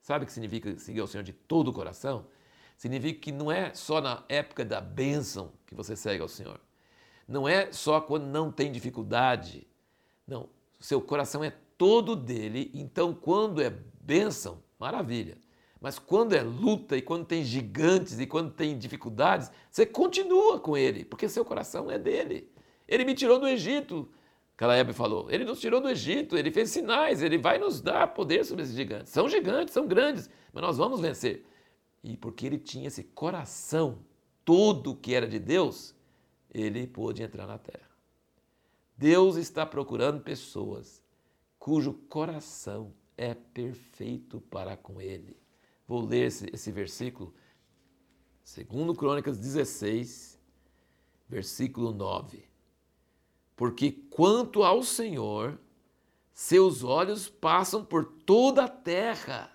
Sabe 0.00 0.24
o 0.24 0.26
que 0.26 0.32
significa 0.32 0.78
seguir 0.78 1.00
ao 1.00 1.06
Senhor 1.06 1.22
de 1.22 1.32
todo 1.32 1.68
o 1.68 1.72
coração? 1.72 2.26
Significa 2.76 3.20
que 3.20 3.32
não 3.32 3.50
é 3.50 3.72
só 3.72 4.00
na 4.00 4.24
época 4.28 4.64
da 4.64 4.80
bênção 4.80 5.52
que 5.66 5.74
você 5.74 5.96
segue 5.96 6.20
ao 6.20 6.28
Senhor. 6.28 6.60
Não 7.26 7.48
é 7.48 7.72
só 7.72 8.00
quando 8.00 8.24
não 8.26 8.50
tem 8.52 8.70
dificuldade. 8.70 9.66
Não, 10.26 10.48
seu 10.78 11.00
coração 11.00 11.42
é 11.42 11.52
todo 11.76 12.14
dele, 12.14 12.70
então 12.74 13.14
quando 13.14 13.60
é 13.60 13.70
bênção, 14.00 14.62
maravilha. 14.78 15.38
Mas 15.80 15.98
quando 15.98 16.34
é 16.34 16.42
luta 16.42 16.96
e 16.96 17.02
quando 17.02 17.26
tem 17.26 17.44
gigantes 17.44 18.18
e 18.18 18.26
quando 18.26 18.50
tem 18.50 18.78
dificuldades, 18.78 19.50
você 19.70 19.84
continua 19.84 20.58
com 20.58 20.76
ele, 20.76 21.04
porque 21.04 21.28
seu 21.28 21.44
coração 21.44 21.90
é 21.90 21.98
dele. 21.98 22.50
Ele 22.88 23.04
me 23.04 23.14
tirou 23.14 23.38
do 23.38 23.46
Egito, 23.46 24.08
Caleb 24.56 24.92
falou. 24.92 25.30
Ele 25.30 25.44
nos 25.44 25.60
tirou 25.60 25.80
do 25.80 25.88
Egito, 25.88 26.36
ele 26.36 26.50
fez 26.50 26.70
sinais, 26.70 27.22
ele 27.22 27.38
vai 27.38 27.58
nos 27.58 27.80
dar 27.80 28.14
poder 28.14 28.44
sobre 28.44 28.62
esses 28.62 28.74
gigantes. 28.74 29.12
São 29.12 29.28
gigantes, 29.28 29.74
são 29.74 29.86
grandes, 29.86 30.30
mas 30.52 30.62
nós 30.62 30.76
vamos 30.76 31.00
vencer. 31.00 31.44
E 32.02 32.16
porque 32.16 32.46
ele 32.46 32.58
tinha 32.58 32.88
esse 32.88 33.02
coração 33.02 33.98
todo 34.44 34.94
que 34.94 35.14
era 35.14 35.26
de 35.26 35.38
Deus, 35.38 35.93
ele 36.54 36.86
pôde 36.86 37.22
entrar 37.22 37.46
na 37.46 37.58
terra. 37.58 37.90
Deus 38.96 39.36
está 39.36 39.66
procurando 39.66 40.22
pessoas 40.22 41.02
cujo 41.58 41.94
coração 42.08 42.94
é 43.16 43.34
perfeito 43.34 44.40
para 44.40 44.76
com 44.76 45.00
ele. 45.00 45.36
Vou 45.86 46.04
ler 46.04 46.26
esse, 46.26 46.48
esse 46.52 46.70
versículo, 46.70 47.34
segundo 48.42 48.94
Crônicas 48.94 49.38
16, 49.38 50.38
versículo 51.28 51.92
9. 51.92 52.44
Porque 53.56 53.92
quanto 53.92 54.62
ao 54.62 54.82
Senhor, 54.82 55.58
seus 56.32 56.82
olhos 56.82 57.28
passam 57.28 57.84
por 57.84 58.04
toda 58.04 58.64
a 58.64 58.68
terra. 58.68 59.50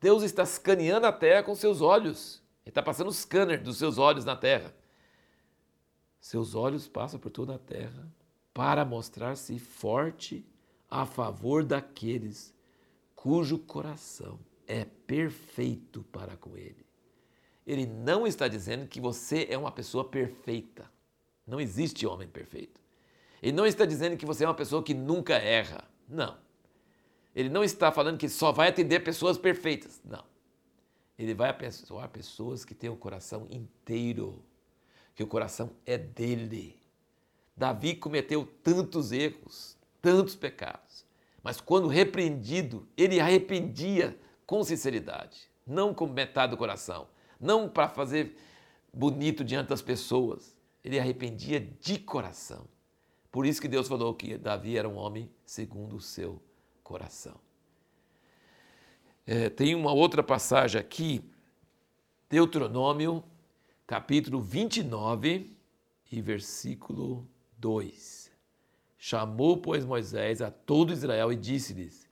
Deus 0.00 0.22
está 0.22 0.42
escaneando 0.42 1.06
a 1.06 1.12
terra 1.12 1.42
com 1.42 1.54
seus 1.54 1.80
olhos. 1.80 2.42
Ele 2.64 2.70
está 2.70 2.82
passando 2.82 3.08
o 3.08 3.12
scanner 3.12 3.62
dos 3.62 3.76
seus 3.76 3.98
olhos 3.98 4.24
na 4.24 4.34
terra. 4.34 4.74
Seus 6.22 6.54
olhos 6.54 6.86
passam 6.86 7.18
por 7.18 7.30
toda 7.30 7.56
a 7.56 7.58
terra 7.58 8.06
para 8.54 8.84
mostrar-se 8.84 9.58
forte 9.58 10.46
a 10.88 11.04
favor 11.04 11.64
daqueles 11.64 12.54
cujo 13.16 13.58
coração 13.58 14.38
é 14.64 14.84
perfeito 14.84 16.04
para 16.12 16.36
com 16.36 16.56
ele. 16.56 16.86
Ele 17.66 17.86
não 17.86 18.24
está 18.24 18.46
dizendo 18.46 18.86
que 18.86 19.00
você 19.00 19.48
é 19.50 19.58
uma 19.58 19.72
pessoa 19.72 20.04
perfeita. 20.04 20.88
Não 21.44 21.60
existe 21.60 22.06
homem 22.06 22.28
perfeito. 22.28 22.80
Ele 23.42 23.52
não 23.52 23.66
está 23.66 23.84
dizendo 23.84 24.16
que 24.16 24.24
você 24.24 24.44
é 24.44 24.46
uma 24.46 24.54
pessoa 24.54 24.80
que 24.80 24.94
nunca 24.94 25.34
erra. 25.34 25.82
Não. 26.08 26.38
Ele 27.34 27.48
não 27.48 27.64
está 27.64 27.90
falando 27.90 28.16
que 28.18 28.28
só 28.28 28.52
vai 28.52 28.68
atender 28.68 29.00
pessoas 29.00 29.36
perfeitas. 29.36 30.00
Não. 30.04 30.24
Ele 31.18 31.34
vai 31.34 31.50
abençoar 31.50 32.08
pessoas 32.10 32.64
que 32.64 32.76
têm 32.76 32.90
o 32.90 32.96
coração 32.96 33.48
inteiro, 33.50 34.40
que 35.14 35.22
o 35.22 35.26
coração 35.26 35.70
é 35.84 35.96
dele. 35.98 36.78
Davi 37.56 37.94
cometeu 37.94 38.48
tantos 38.62 39.12
erros, 39.12 39.76
tantos 40.00 40.34
pecados, 40.34 41.04
mas 41.42 41.60
quando 41.60 41.88
repreendido, 41.88 42.86
ele 42.96 43.20
arrependia 43.20 44.18
com 44.46 44.62
sinceridade, 44.64 45.50
não 45.66 45.92
com 45.94 46.06
metade 46.06 46.50
do 46.50 46.56
coração, 46.56 47.08
não 47.40 47.68
para 47.68 47.88
fazer 47.88 48.36
bonito 48.92 49.44
diante 49.44 49.68
das 49.68 49.82
pessoas. 49.82 50.54
Ele 50.84 50.98
arrependia 50.98 51.60
de 51.60 51.98
coração. 51.98 52.66
Por 53.30 53.46
isso 53.46 53.60
que 53.60 53.68
Deus 53.68 53.88
falou 53.88 54.14
que 54.14 54.36
Davi 54.36 54.76
era 54.76 54.88
um 54.88 54.96
homem 54.96 55.30
segundo 55.44 55.96
o 55.96 56.00
seu 56.00 56.42
coração. 56.82 57.40
É, 59.26 59.48
tem 59.48 59.74
uma 59.74 59.92
outra 59.92 60.22
passagem 60.22 60.80
aqui, 60.80 61.24
Deuteronômio, 62.28 63.24
capítulo 63.92 64.40
29 64.40 65.54
e 66.10 66.22
versículo 66.22 67.28
2. 67.58 68.32
Chamou, 68.96 69.58
pois, 69.58 69.84
Moisés 69.84 70.40
a 70.40 70.50
todo 70.50 70.94
Israel 70.94 71.30
e 71.30 71.36
disse-lhes: 71.36 72.08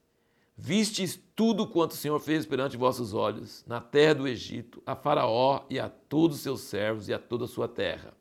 Vistes 0.55 1.19
tudo 1.35 1.67
quanto 1.67 1.93
o 1.93 1.97
Senhor 1.97 2.21
fez 2.21 2.45
perante 2.45 2.77
vossos 2.77 3.15
olhos, 3.15 3.65
na 3.67 3.81
terra 3.81 4.17
do 4.17 4.29
Egito, 4.29 4.83
a 4.85 4.95
Faraó 4.95 5.65
e 5.71 5.81
a 5.81 5.89
todos 5.89 6.37
os 6.37 6.43
seus 6.43 6.61
servos 6.61 7.09
e 7.09 7.15
a 7.15 7.19
toda 7.19 7.47
a 7.47 7.49
sua 7.49 7.67
terra 7.67 8.13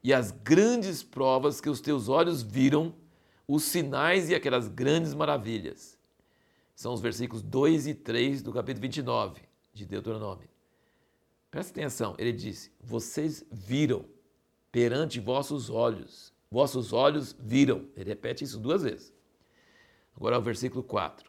e 0.00 0.14
as 0.14 0.30
grandes 0.30 1.02
provas 1.02 1.60
que 1.60 1.68
os 1.68 1.80
teus 1.80 2.08
olhos 2.08 2.40
viram, 2.40 2.94
os 3.48 3.64
sinais 3.64 4.30
e 4.30 4.34
aquelas 4.36 4.68
grandes 4.68 5.12
maravilhas. 5.12 5.98
São 6.72 6.94
os 6.94 7.00
versículos 7.00 7.42
2 7.42 7.88
e 7.88 7.94
3 7.94 8.42
do 8.42 8.52
capítulo 8.52 8.82
29 8.82 9.42
de 9.74 9.84
Deuteronômio. 9.84 10.48
Presta 11.58 11.72
atenção, 11.72 12.14
ele 12.18 12.32
disse: 12.32 12.70
Vocês 12.80 13.44
viram 13.50 14.04
perante 14.70 15.18
vossos 15.18 15.68
olhos, 15.68 16.32
vossos 16.48 16.92
olhos 16.92 17.34
viram. 17.36 17.88
Ele 17.96 18.10
repete 18.10 18.44
isso 18.44 18.60
duas 18.60 18.84
vezes. 18.84 19.12
Agora 20.14 20.36
é 20.36 20.38
o 20.38 20.42
versículo 20.42 20.84
4. 20.84 21.28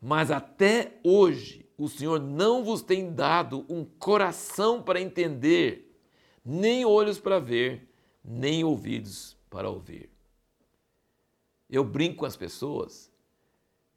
Mas 0.00 0.30
até 0.30 0.98
hoje 1.04 1.68
o 1.76 1.90
Senhor 1.90 2.18
não 2.18 2.64
vos 2.64 2.80
tem 2.80 3.12
dado 3.12 3.66
um 3.68 3.84
coração 3.84 4.82
para 4.82 4.98
entender, 4.98 5.94
nem 6.42 6.86
olhos 6.86 7.20
para 7.20 7.38
ver, 7.38 7.86
nem 8.24 8.64
ouvidos 8.64 9.36
para 9.50 9.68
ouvir. 9.68 10.08
Eu 11.68 11.84
brinco 11.84 12.20
com 12.20 12.24
as 12.24 12.34
pessoas 12.34 13.12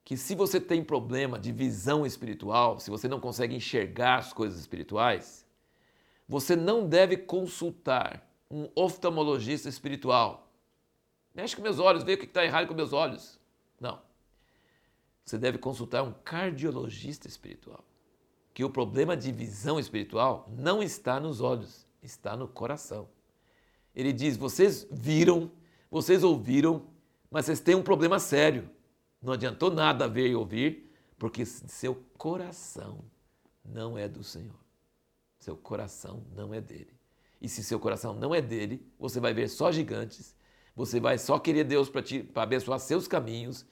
que 0.04 0.17
se 0.17 0.36
você 0.36 0.60
tem 0.60 0.84
problema 0.84 1.39
de 1.39 1.54
visão 1.54 2.06
espiritual, 2.06 2.82
se 2.82 2.89
você 2.89 3.08
não 3.08 3.21
consegue 3.21 3.56
enxergar 3.56 4.17
as 4.17 4.34
coisas 4.34 4.60
espirituais, 4.60 5.42
você 6.27 6.55
não 6.55 6.88
deve 6.88 7.17
consultar 7.17 8.27
um 8.49 8.69
oftalmologista 8.75 9.67
espiritual. 9.67 10.51
Mexe 11.33 11.55
com 11.55 11.62
meus 11.62 11.79
olhos, 11.79 12.03
vê 12.03 12.13
o 12.13 12.17
que 12.17 12.25
está 12.25 12.45
errado 12.45 12.67
com 12.67 12.73
meus 12.73 12.93
olhos. 12.93 13.39
Não. 13.79 13.99
Você 15.25 15.38
deve 15.38 15.57
consultar 15.57 16.03
um 16.03 16.13
cardiologista 16.23 17.27
espiritual. 17.27 17.83
Que 18.53 18.63
o 18.63 18.69
problema 18.69 19.17
de 19.17 19.31
visão 19.31 19.79
espiritual 19.79 20.47
não 20.55 20.83
está 20.83 21.19
nos 21.19 21.41
olhos, 21.41 21.88
está 22.03 22.38
no 22.38 22.47
coração. 22.47 23.09
Ele 23.95 24.13
diz: 24.13 24.38
vocês 24.38 24.88
viram, 24.91 25.51
vocês 25.89 26.23
ouviram, 26.23 26.86
mas 27.31 27.45
vocês 27.45 27.59
têm 27.59 27.73
um 27.73 27.83
problema 27.83 28.19
sério. 28.19 28.69
Não 29.21 29.33
adiantou 29.33 29.71
nada 29.71 30.07
ver 30.07 30.29
e 30.29 30.36
ouvir, 30.36 30.93
porque 31.17 31.45
seu 31.45 32.03
coração 32.17 32.99
não 33.65 33.97
é 33.97 34.07
do 34.07 34.23
Senhor. 34.23 34.62
Seu 35.43 35.58
coração 35.58 36.23
não 36.34 36.53
é 36.53 36.62
dele. 36.62 36.93
E 37.41 37.49
se 37.49 37.65
seu 37.65 37.77
coração 37.77 38.13
não 38.13 38.34
é 38.34 38.41
dele, 38.41 38.82
você 38.97 39.19
vai 39.19 39.34
ver 39.34 39.49
só 39.49 39.73
gigantes, 39.73 40.34
você 40.73 41.01
vai 41.01 41.17
só 41.17 41.38
querer 41.38 41.65
Deus 41.65 41.89
para 41.89 42.43
abençoar 42.43 42.79
seus 42.79 43.10
caminhos, 43.10 43.65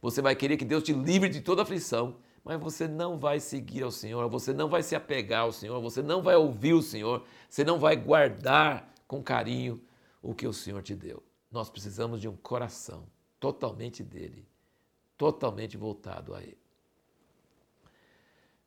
você 0.00 0.22
vai 0.22 0.34
querer 0.34 0.56
que 0.56 0.64
Deus 0.64 0.82
te 0.82 0.94
livre 0.94 1.28
de 1.28 1.42
toda 1.42 1.60
aflição, 1.60 2.16
mas 2.42 2.58
você 2.58 2.88
não 2.88 3.18
vai 3.18 3.40
seguir 3.40 3.82
ao 3.82 3.90
Senhor, 3.90 4.26
você 4.30 4.54
não 4.54 4.70
vai 4.70 4.82
se 4.82 4.96
apegar 4.96 5.42
ao 5.42 5.52
Senhor, 5.52 5.78
você 5.82 6.00
não 6.00 6.22
vai 6.22 6.34
ouvir 6.34 6.72
o 6.72 6.80
Senhor, 6.80 7.22
você 7.46 7.62
não 7.62 7.78
vai 7.78 7.94
guardar 7.94 8.90
com 9.06 9.22
carinho 9.22 9.82
o 10.22 10.34
que 10.34 10.46
o 10.46 10.52
Senhor 10.54 10.82
te 10.82 10.94
deu. 10.94 11.22
Nós 11.52 11.68
precisamos 11.68 12.22
de 12.22 12.28
um 12.28 12.36
coração 12.36 13.06
totalmente 13.38 14.02
dele, 14.02 14.48
totalmente 15.18 15.76
voltado 15.76 16.34
a 16.34 16.42
ele. 16.42 16.56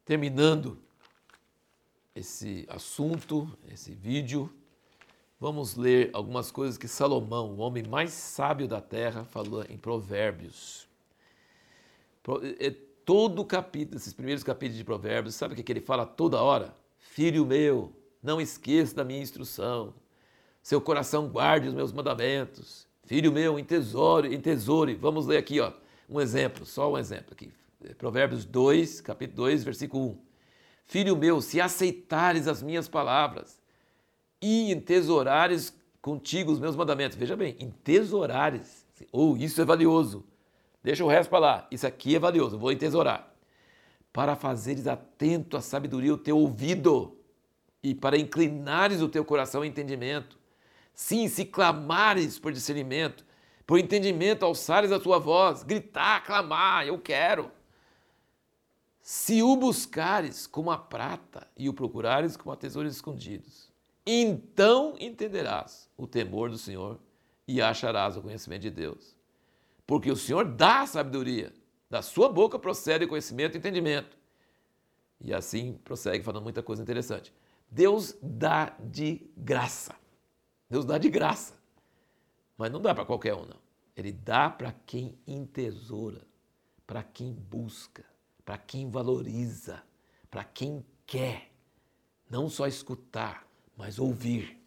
Terminando 0.05 0.79
esse 2.15 2.65
assunto, 2.69 3.49
esse 3.71 3.93
vídeo, 3.93 4.51
vamos 5.39 5.75
ler 5.75 6.09
algumas 6.13 6.51
coisas 6.51 6.77
que 6.77 6.87
Salomão, 6.87 7.51
o 7.51 7.57
homem 7.57 7.83
mais 7.83 8.11
sábio 8.11 8.67
da 8.67 8.81
terra, 8.81 9.23
falou 9.25 9.63
em 9.69 9.77
Provérbios. 9.77 10.87
É, 12.59 12.71
todo 13.05 13.43
capítulo, 13.45 13.97
esses 13.97 14.13
primeiros 14.13 14.43
capítulos 14.43 14.77
de 14.77 14.83
Provérbios, 14.83 15.35
sabe 15.35 15.53
o 15.53 15.63
que 15.63 15.71
ele 15.71 15.81
fala 15.81 16.05
toda 16.05 16.41
hora? 16.41 16.75
Filho 16.99 17.45
meu, 17.45 17.91
não 18.21 18.39
esqueça 18.39 18.95
da 18.95 19.03
minha 19.03 19.21
instrução, 19.21 19.93
seu 20.61 20.79
coração 20.79 21.27
guarde 21.27 21.67
os 21.67 21.73
meus 21.73 21.91
mandamentos. 21.91 22.87
Filho 23.03 23.31
meu, 23.31 23.57
entesoure, 23.57 24.33
entesoure. 24.33 24.93
Vamos 24.93 25.25
ler 25.25 25.37
aqui, 25.37 25.59
ó, 25.59 25.73
um 26.07 26.21
exemplo, 26.21 26.65
só 26.65 26.91
um 26.91 26.97
exemplo 26.97 27.33
aqui. 27.33 27.51
Provérbios 27.97 28.45
2, 28.45 29.01
capítulo 29.01 29.37
2, 29.37 29.63
versículo 29.63 30.11
1. 30.11 30.30
Filho 30.91 31.15
meu, 31.15 31.39
se 31.39 31.61
aceitares 31.61 32.49
as 32.49 32.61
minhas 32.61 32.89
palavras 32.89 33.57
e 34.41 34.73
entesourares 34.73 35.73
contigo 36.01 36.51
os 36.51 36.59
meus 36.59 36.75
mandamentos. 36.75 37.17
Veja 37.17 37.33
bem, 37.33 37.55
entesourares. 37.61 38.85
Ou 39.09 39.31
oh, 39.31 39.37
isso 39.37 39.61
é 39.61 39.63
valioso. 39.63 40.25
Deixa 40.83 41.05
o 41.05 41.07
resto 41.07 41.29
para 41.29 41.39
lá. 41.39 41.67
Isso 41.71 41.87
aqui 41.87 42.17
é 42.17 42.19
valioso, 42.19 42.59
vou 42.59 42.73
entesourar. 42.73 43.33
Para 44.11 44.35
fazeres 44.35 44.85
atento 44.85 45.55
à 45.55 45.61
sabedoria 45.61 46.13
o 46.13 46.17
teu 46.17 46.37
ouvido 46.37 47.17
e 47.81 47.95
para 47.95 48.17
inclinares 48.17 48.99
o 49.01 49.07
teu 49.07 49.23
coração 49.23 49.61
ao 49.61 49.65
entendimento 49.65 50.37
Sim, 50.93 51.29
se 51.29 51.45
clamares 51.45 52.37
por 52.37 52.51
discernimento, 52.51 53.25
por 53.65 53.79
entendimento, 53.79 54.43
alçares 54.43 54.91
a 54.91 54.99
tua 54.99 55.19
voz, 55.19 55.63
gritar, 55.63 56.21
clamar, 56.25 56.85
eu 56.85 56.99
quero. 56.99 57.49
Se 59.01 59.41
o 59.41 59.55
buscares 59.55 60.45
como 60.45 60.69
a 60.69 60.77
prata 60.77 61.47
e 61.57 61.67
o 61.67 61.73
procurares 61.73 62.37
como 62.37 62.51
a 62.51 62.55
tesouros 62.55 62.93
escondidos, 62.93 63.71
então 64.05 64.95
entenderás 64.99 65.89
o 65.97 66.05
temor 66.05 66.49
do 66.49 66.57
Senhor 66.57 66.99
e 67.47 67.61
acharás 67.61 68.15
o 68.15 68.21
conhecimento 68.21 68.61
de 68.61 68.71
Deus. 68.71 69.15
Porque 69.87 70.11
o 70.11 70.15
Senhor 70.15 70.45
dá 70.45 70.85
sabedoria, 70.85 71.51
da 71.89 72.01
sua 72.01 72.29
boca 72.29 72.59
procede 72.59 73.07
conhecimento 73.07 73.55
e 73.55 73.57
entendimento. 73.57 74.17
E 75.19 75.33
assim 75.33 75.73
prossegue 75.83 76.23
falando 76.23 76.43
muita 76.43 76.63
coisa 76.63 76.81
interessante. 76.81 77.33
Deus 77.69 78.15
dá 78.21 78.75
de 78.79 79.29
graça. 79.35 79.95
Deus 80.69 80.85
dá 80.85 80.97
de 80.97 81.09
graça. 81.09 81.59
Mas 82.57 82.71
não 82.71 82.81
dá 82.81 82.93
para 82.93 83.05
qualquer 83.05 83.33
um, 83.33 83.45
não. 83.45 83.59
Ele 83.95 84.11
dá 84.11 84.49
para 84.49 84.71
quem 84.85 85.17
entesoura, 85.27 86.21
para 86.85 87.03
quem 87.03 87.33
busca, 87.33 88.05
para 88.51 88.57
quem 88.57 88.89
valoriza, 88.89 89.81
para 90.29 90.43
quem 90.43 90.85
quer. 91.05 91.53
Não 92.29 92.49
só 92.49 92.67
escutar, 92.67 93.47
mas 93.77 93.97
ouvir. 93.97 94.61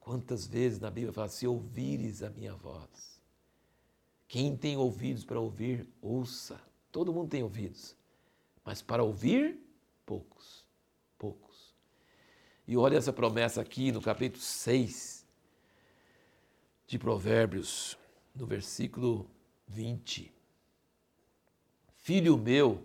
Quantas 0.00 0.46
vezes 0.46 0.80
na 0.80 0.90
Bíblia 0.90 1.12
fala: 1.12 1.28
se 1.28 1.46
ouvires 1.46 2.22
a 2.22 2.30
minha 2.30 2.54
voz. 2.54 3.20
Quem 4.26 4.56
tem 4.56 4.78
ouvidos 4.78 5.26
para 5.26 5.38
ouvir, 5.38 5.86
ouça. 6.00 6.58
Todo 6.90 7.12
mundo 7.12 7.28
tem 7.28 7.42
ouvidos. 7.42 7.94
Mas 8.64 8.80
para 8.80 9.04
ouvir, 9.04 9.60
poucos. 10.06 10.64
Poucos. 11.18 11.74
E 12.66 12.78
olha 12.78 12.96
essa 12.96 13.12
promessa 13.12 13.60
aqui 13.60 13.92
no 13.92 14.00
capítulo 14.00 14.42
6 14.42 15.26
de 16.86 16.98
Provérbios, 16.98 17.98
no 18.34 18.46
versículo 18.46 19.30
20. 19.66 20.37
Filho 22.08 22.38
meu, 22.38 22.82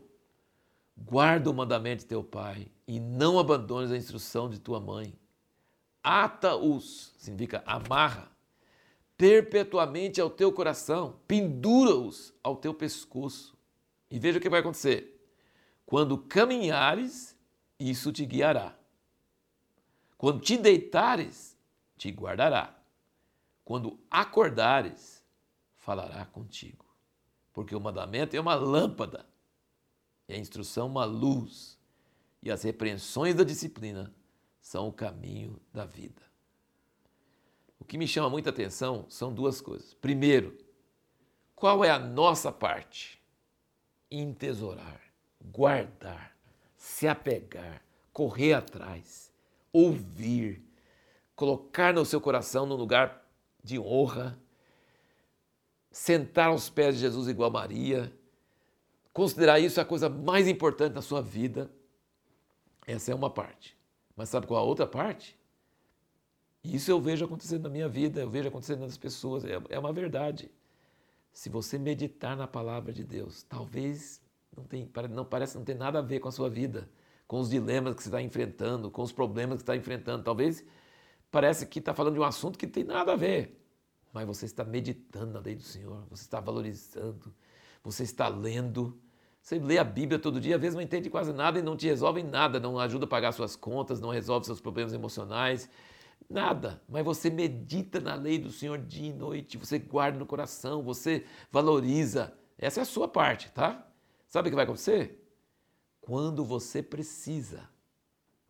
guarda 0.98 1.50
o 1.50 1.54
mandamento 1.54 2.02
de 2.02 2.08
teu 2.08 2.22
pai 2.22 2.68
e 2.86 3.00
não 3.00 3.40
abandones 3.40 3.90
a 3.90 3.96
instrução 3.96 4.50
de 4.50 4.60
tua 4.60 4.82
mãe 4.82 5.18
ata-os, 6.04 7.14
significa 7.18 7.64
amarra, 7.66 8.30
perpetuamente 9.16 10.20
ao 10.20 10.30
teu 10.30 10.52
coração, 10.52 11.22
pendura-os 11.26 12.34
ao 12.44 12.58
teu 12.58 12.74
pescoço. 12.74 13.58
E 14.12 14.20
veja 14.20 14.40
o 14.40 14.42
que 14.42 14.50
vai 14.50 14.60
acontecer. 14.60 15.26
Quando 15.86 16.18
caminhares, 16.18 17.34
isso 17.80 18.12
te 18.12 18.26
guiará. 18.26 18.78
Quando 20.18 20.42
te 20.42 20.58
deitares, 20.58 21.58
te 21.96 22.10
guardará. 22.10 22.78
Quando 23.64 23.98
acordares, 24.12 25.24
falará 25.78 26.26
contigo. 26.26 26.83
Porque 27.54 27.76
o 27.76 27.80
mandamento 27.80 28.36
é 28.36 28.40
uma 28.40 28.56
lâmpada, 28.56 29.26
e 30.28 30.34
a 30.34 30.38
instrução 30.38 30.88
uma 30.88 31.06
luz, 31.06 31.80
e 32.42 32.52
as 32.52 32.64
repreensões 32.64 33.36
da 33.36 33.44
disciplina 33.44 34.14
são 34.60 34.88
o 34.88 34.94
caminho 34.94 35.62
da 35.72 35.86
vida. 35.86 36.22
O 37.80 37.86
que 37.86 37.98
me 37.98 38.08
chama 38.08 38.30
muita 38.30 38.50
atenção 38.50 39.06
são 39.10 39.34
duas 39.34 39.62
coisas. 39.62 39.94
Primeiro, 39.94 40.58
qual 41.54 41.84
é 41.84 41.90
a 41.90 42.00
nossa 42.00 42.52
parte? 42.52 43.22
Entesourar, 44.10 45.02
guardar, 45.42 46.36
se 46.76 47.08
apegar, 47.08 47.84
correr 48.12 48.54
atrás, 48.54 49.32
ouvir, 49.72 50.64
colocar 51.36 51.94
no 51.94 52.06
seu 52.06 52.20
coração 52.20 52.66
num 52.66 52.76
lugar 52.76 53.26
de 53.64 53.80
honra, 53.80 54.40
sentar 55.94 56.48
aos 56.48 56.72
pés 56.72 56.96
de 56.96 57.02
Jesus 57.02 57.28
igual 57.28 57.52
Maria, 57.52 58.12
considerar 59.14 59.60
isso 59.60 59.80
a 59.80 59.86
coisa 59.86 60.10
mais 60.10 60.48
importante 60.48 60.94
da 60.94 61.04
sua 61.04 61.22
vida. 61.22 61.72
Essa 62.88 63.12
é 63.12 63.16
uma 63.16 63.30
parte. 63.30 63.78
Mas 64.16 64.30
sabe 64.30 64.48
qual 64.48 64.60
a 64.60 64.68
outra 64.68 64.88
parte? 64.88 65.38
Isso 66.64 66.90
eu 66.90 67.00
vejo 67.00 67.24
acontecendo 67.24 67.64
na 67.64 67.70
minha 67.70 67.88
vida, 67.88 68.22
eu 68.22 68.30
vejo 68.30 68.48
acontecendo 68.48 68.80
nas 68.80 68.98
pessoas, 68.98 69.46
é, 69.46 69.62
é 69.70 69.78
uma 69.78 69.94
verdade. 69.94 70.50
Se 71.32 71.48
você 71.48 71.78
meditar 71.78 72.36
na 72.36 72.48
palavra 72.48 72.92
de 72.92 73.04
Deus, 73.04 73.44
talvez 73.44 74.20
não, 74.56 74.64
tem, 74.64 74.90
não 75.12 75.26
parece 75.26 75.56
não 75.58 75.64
ter 75.64 75.76
nada 75.76 76.00
a 76.00 76.02
ver 76.02 76.20
com 76.20 76.28
a 76.28 76.32
sua 76.32 76.50
vida, 76.50 76.90
com 77.28 77.40
os 77.40 77.50
dilemas 77.50 77.96
que 77.96 78.02
você 78.02 78.10
está 78.10 78.22
enfrentando, 78.22 78.90
com 78.90 79.04
os 79.04 79.12
problemas 79.12 79.58
que 79.58 79.64
está 79.64 79.76
enfrentando. 79.76 80.24
Talvez 80.24 80.66
parece 81.30 81.68
que 81.68 81.78
está 81.78 81.94
falando 81.94 82.16
de 82.16 82.20
um 82.20 82.24
assunto 82.24 82.58
que 82.58 82.66
não 82.66 82.74
tem 82.74 82.84
nada 82.84 83.14
a 83.14 83.16
ver. 83.16 83.63
Mas 84.14 84.28
você 84.28 84.46
está 84.46 84.64
meditando 84.64 85.34
na 85.34 85.40
lei 85.40 85.56
do 85.56 85.64
Senhor, 85.64 86.06
você 86.08 86.22
está 86.22 86.40
valorizando, 86.40 87.34
você 87.84 88.04
está 88.04 88.28
lendo, 88.28 89.02
você 89.42 89.58
lê 89.58 89.80
a 89.80 89.84
Bíblia 89.84 90.20
todo 90.20 90.40
dia, 90.40 90.56
às 90.56 90.62
vezes 90.62 90.76
não 90.76 90.82
entende 90.84 91.10
quase 91.10 91.34
nada 91.34 91.58
e 91.58 91.64
não 91.64 91.76
te 91.76 91.88
resolve 91.88 92.22
nada, 92.22 92.60
não 92.60 92.78
ajuda 92.80 93.06
a 93.06 93.08
pagar 93.08 93.32
suas 93.32 93.56
contas, 93.56 94.00
não 94.00 94.12
resolve 94.12 94.46
seus 94.46 94.62
problemas 94.62 94.94
emocionais, 94.94 95.68
nada. 96.30 96.80
Mas 96.88 97.04
você 97.04 97.32
medita 97.32 98.00
na 98.00 98.14
lei 98.14 98.38
do 98.38 98.52
Senhor 98.52 98.78
dia 98.78 99.10
e 99.10 99.14
noite, 99.14 99.58
você 99.58 99.80
guarda 99.80 100.20
no 100.20 100.28
coração, 100.28 100.84
você 100.84 101.26
valoriza. 101.52 102.38
Essa 102.56 102.82
é 102.82 102.84
a 102.84 102.86
sua 102.86 103.08
parte, 103.08 103.52
tá? 103.52 103.92
Sabe 104.30 104.48
o 104.48 104.52
que 104.52 104.56
vai 104.56 104.66
acontecer? 104.66 105.28
Quando 106.00 106.46
você 106.46 106.84
precisa, 106.84 107.68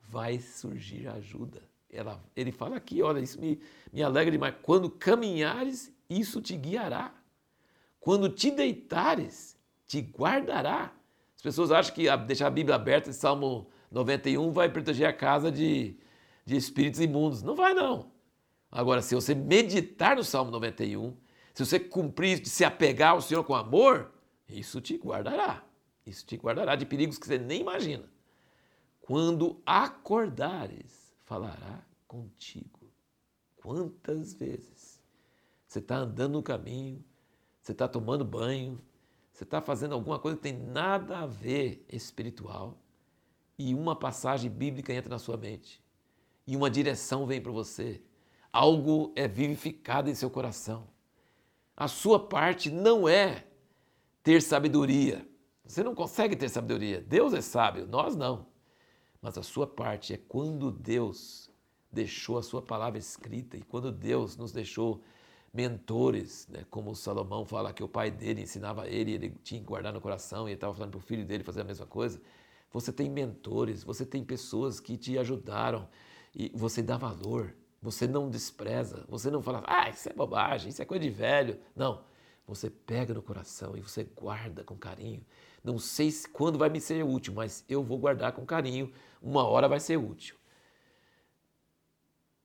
vai 0.09 0.39
surgir 0.39 1.07
ajuda. 1.07 1.72
Ela, 1.93 2.19
ele 2.35 2.51
fala 2.51 2.75
aqui, 2.75 3.03
olha, 3.03 3.19
isso 3.19 3.39
me, 3.39 3.61
me 3.91 4.01
alegra 4.01 4.31
demais. 4.31 4.55
Quando 4.63 4.89
caminhares, 4.89 5.93
isso 6.09 6.41
te 6.41 6.57
guiará. 6.57 7.13
Quando 7.99 8.27
te 8.27 8.49
deitares, 8.49 9.55
te 9.85 9.99
guardará. 10.01 10.91
As 11.35 11.41
pessoas 11.41 11.71
acham 11.71 11.93
que 11.93 12.17
deixar 12.25 12.47
a 12.47 12.51
Bíblia 12.51 12.75
aberta 12.75 13.09
em 13.09 13.13
Salmo 13.13 13.67
91 13.91 14.51
vai 14.51 14.69
proteger 14.69 15.07
a 15.07 15.13
casa 15.13 15.51
de, 15.51 15.95
de 16.43 16.55
espíritos 16.55 16.99
imundos. 16.99 17.43
Não 17.43 17.55
vai, 17.55 17.73
não. 17.73 18.11
Agora, 18.71 19.03
se 19.03 19.13
você 19.13 19.35
meditar 19.35 20.15
no 20.15 20.23
Salmo 20.23 20.49
91, 20.49 21.15
se 21.53 21.63
você 21.63 21.79
cumprir, 21.79 22.43
se 22.47 22.65
apegar 22.65 23.11
ao 23.11 23.21
Senhor 23.21 23.43
com 23.43 23.53
amor, 23.53 24.11
isso 24.49 24.81
te 24.81 24.97
guardará. 24.97 25.63
Isso 26.05 26.25
te 26.25 26.35
guardará 26.35 26.75
de 26.75 26.85
perigos 26.85 27.19
que 27.19 27.27
você 27.27 27.37
nem 27.37 27.61
imagina. 27.61 28.11
Quando 28.99 29.61
acordares, 29.63 31.02
falará 31.23 31.83
contigo. 32.07 32.91
Quantas 33.57 34.33
vezes 34.33 35.01
você 35.67 35.79
está 35.79 35.97
andando 35.97 36.33
no 36.33 36.43
caminho, 36.43 37.03
você 37.61 37.71
está 37.71 37.87
tomando 37.87 38.23
banho, 38.25 38.79
você 39.31 39.43
está 39.43 39.61
fazendo 39.61 39.95
alguma 39.95 40.19
coisa 40.19 40.37
que 40.37 40.43
tem 40.43 40.57
nada 40.57 41.19
a 41.19 41.25
ver 41.25 41.85
espiritual 41.89 42.77
e 43.57 43.73
uma 43.73 43.95
passagem 43.95 44.51
bíblica 44.51 44.93
entra 44.93 45.09
na 45.09 45.17
sua 45.17 45.37
mente 45.37 45.83
e 46.45 46.55
uma 46.55 46.69
direção 46.69 47.25
vem 47.25 47.41
para 47.41 47.51
você. 47.51 48.01
Algo 48.51 49.11
é 49.15 49.27
vivificado 49.27 50.09
em 50.09 50.15
seu 50.15 50.29
coração. 50.29 50.87
A 51.75 51.87
sua 51.87 52.19
parte 52.19 52.69
não 52.69 53.09
é 53.09 53.47
ter 54.21 54.41
sabedoria. 54.41 55.27
Você 55.65 55.81
não 55.81 55.95
consegue 55.95 56.35
ter 56.35 56.49
sabedoria. 56.49 57.01
Deus 57.01 57.33
é 57.33 57.41
sábio, 57.41 57.87
nós 57.87 58.15
não. 58.15 58.45
Mas 59.23 59.37
a 59.37 59.41
sua 59.41 59.65
parte 59.65 60.13
é 60.13 60.17
quando 60.17 60.69
Deus 60.69 61.49
deixou 61.89 62.37
a 62.37 62.43
sua 62.43 62.61
palavra 62.61 62.99
escrita 62.99 63.55
e 63.55 63.61
quando 63.61 63.89
Deus 63.89 64.35
nos 64.35 64.51
deixou 64.51 65.01
mentores, 65.53 66.45
né? 66.49 66.65
como 66.69 66.93
Salomão 66.93 67.45
fala 67.45 67.71
que 67.71 67.81
o 67.81 67.87
pai 67.87 68.11
dele 68.11 68.41
ensinava 68.41 68.85
ele, 68.89 69.13
ele 69.13 69.29
tinha 69.41 69.61
que 69.61 69.65
guardar 69.65 69.93
no 69.93 70.01
coração 70.01 70.45
e 70.45 70.51
ele 70.51 70.55
estava 70.55 70.73
falando 70.73 70.91
para 70.91 70.97
o 70.97 71.01
filho 71.01 71.25
dele 71.25 71.41
fazer 71.41 71.61
a 71.61 71.63
mesma 71.63 71.85
coisa. 71.85 72.21
Você 72.73 72.91
tem 72.91 73.09
mentores, 73.09 73.81
você 73.81 74.05
tem 74.05 74.25
pessoas 74.25 74.81
que 74.81 74.97
te 74.97 75.17
ajudaram 75.17 75.87
e 76.35 76.51
você 76.53 76.81
dá 76.81 76.97
valor, 76.97 77.55
você 77.81 78.05
não 78.05 78.29
despreza, 78.29 79.05
você 79.07 79.31
não 79.31 79.41
fala, 79.41 79.63
ah, 79.65 79.89
isso 79.89 80.09
é 80.09 80.13
bobagem, 80.13 80.67
isso 80.67 80.81
é 80.81 80.85
coisa 80.85 81.01
de 81.01 81.09
velho. 81.09 81.57
Não, 81.73 82.03
você 82.45 82.69
pega 82.69 83.13
no 83.13 83.21
coração 83.21 83.75
e 83.77 83.81
você 83.81 84.03
guarda 84.03 84.63
com 84.63 84.75
carinho. 84.75 85.25
Não 85.63 85.79
sei 85.79 86.11
se, 86.11 86.27
quando 86.27 86.57
vai 86.57 86.69
me 86.69 86.81
ser 86.81 87.03
útil, 87.03 87.33
mas 87.33 87.63
eu 87.69 87.83
vou 87.83 87.97
guardar 87.97 88.33
com 88.33 88.45
carinho, 88.45 88.91
uma 89.21 89.45
hora 89.45 89.67
vai 89.67 89.79
ser 89.79 89.97
útil. 89.97 90.35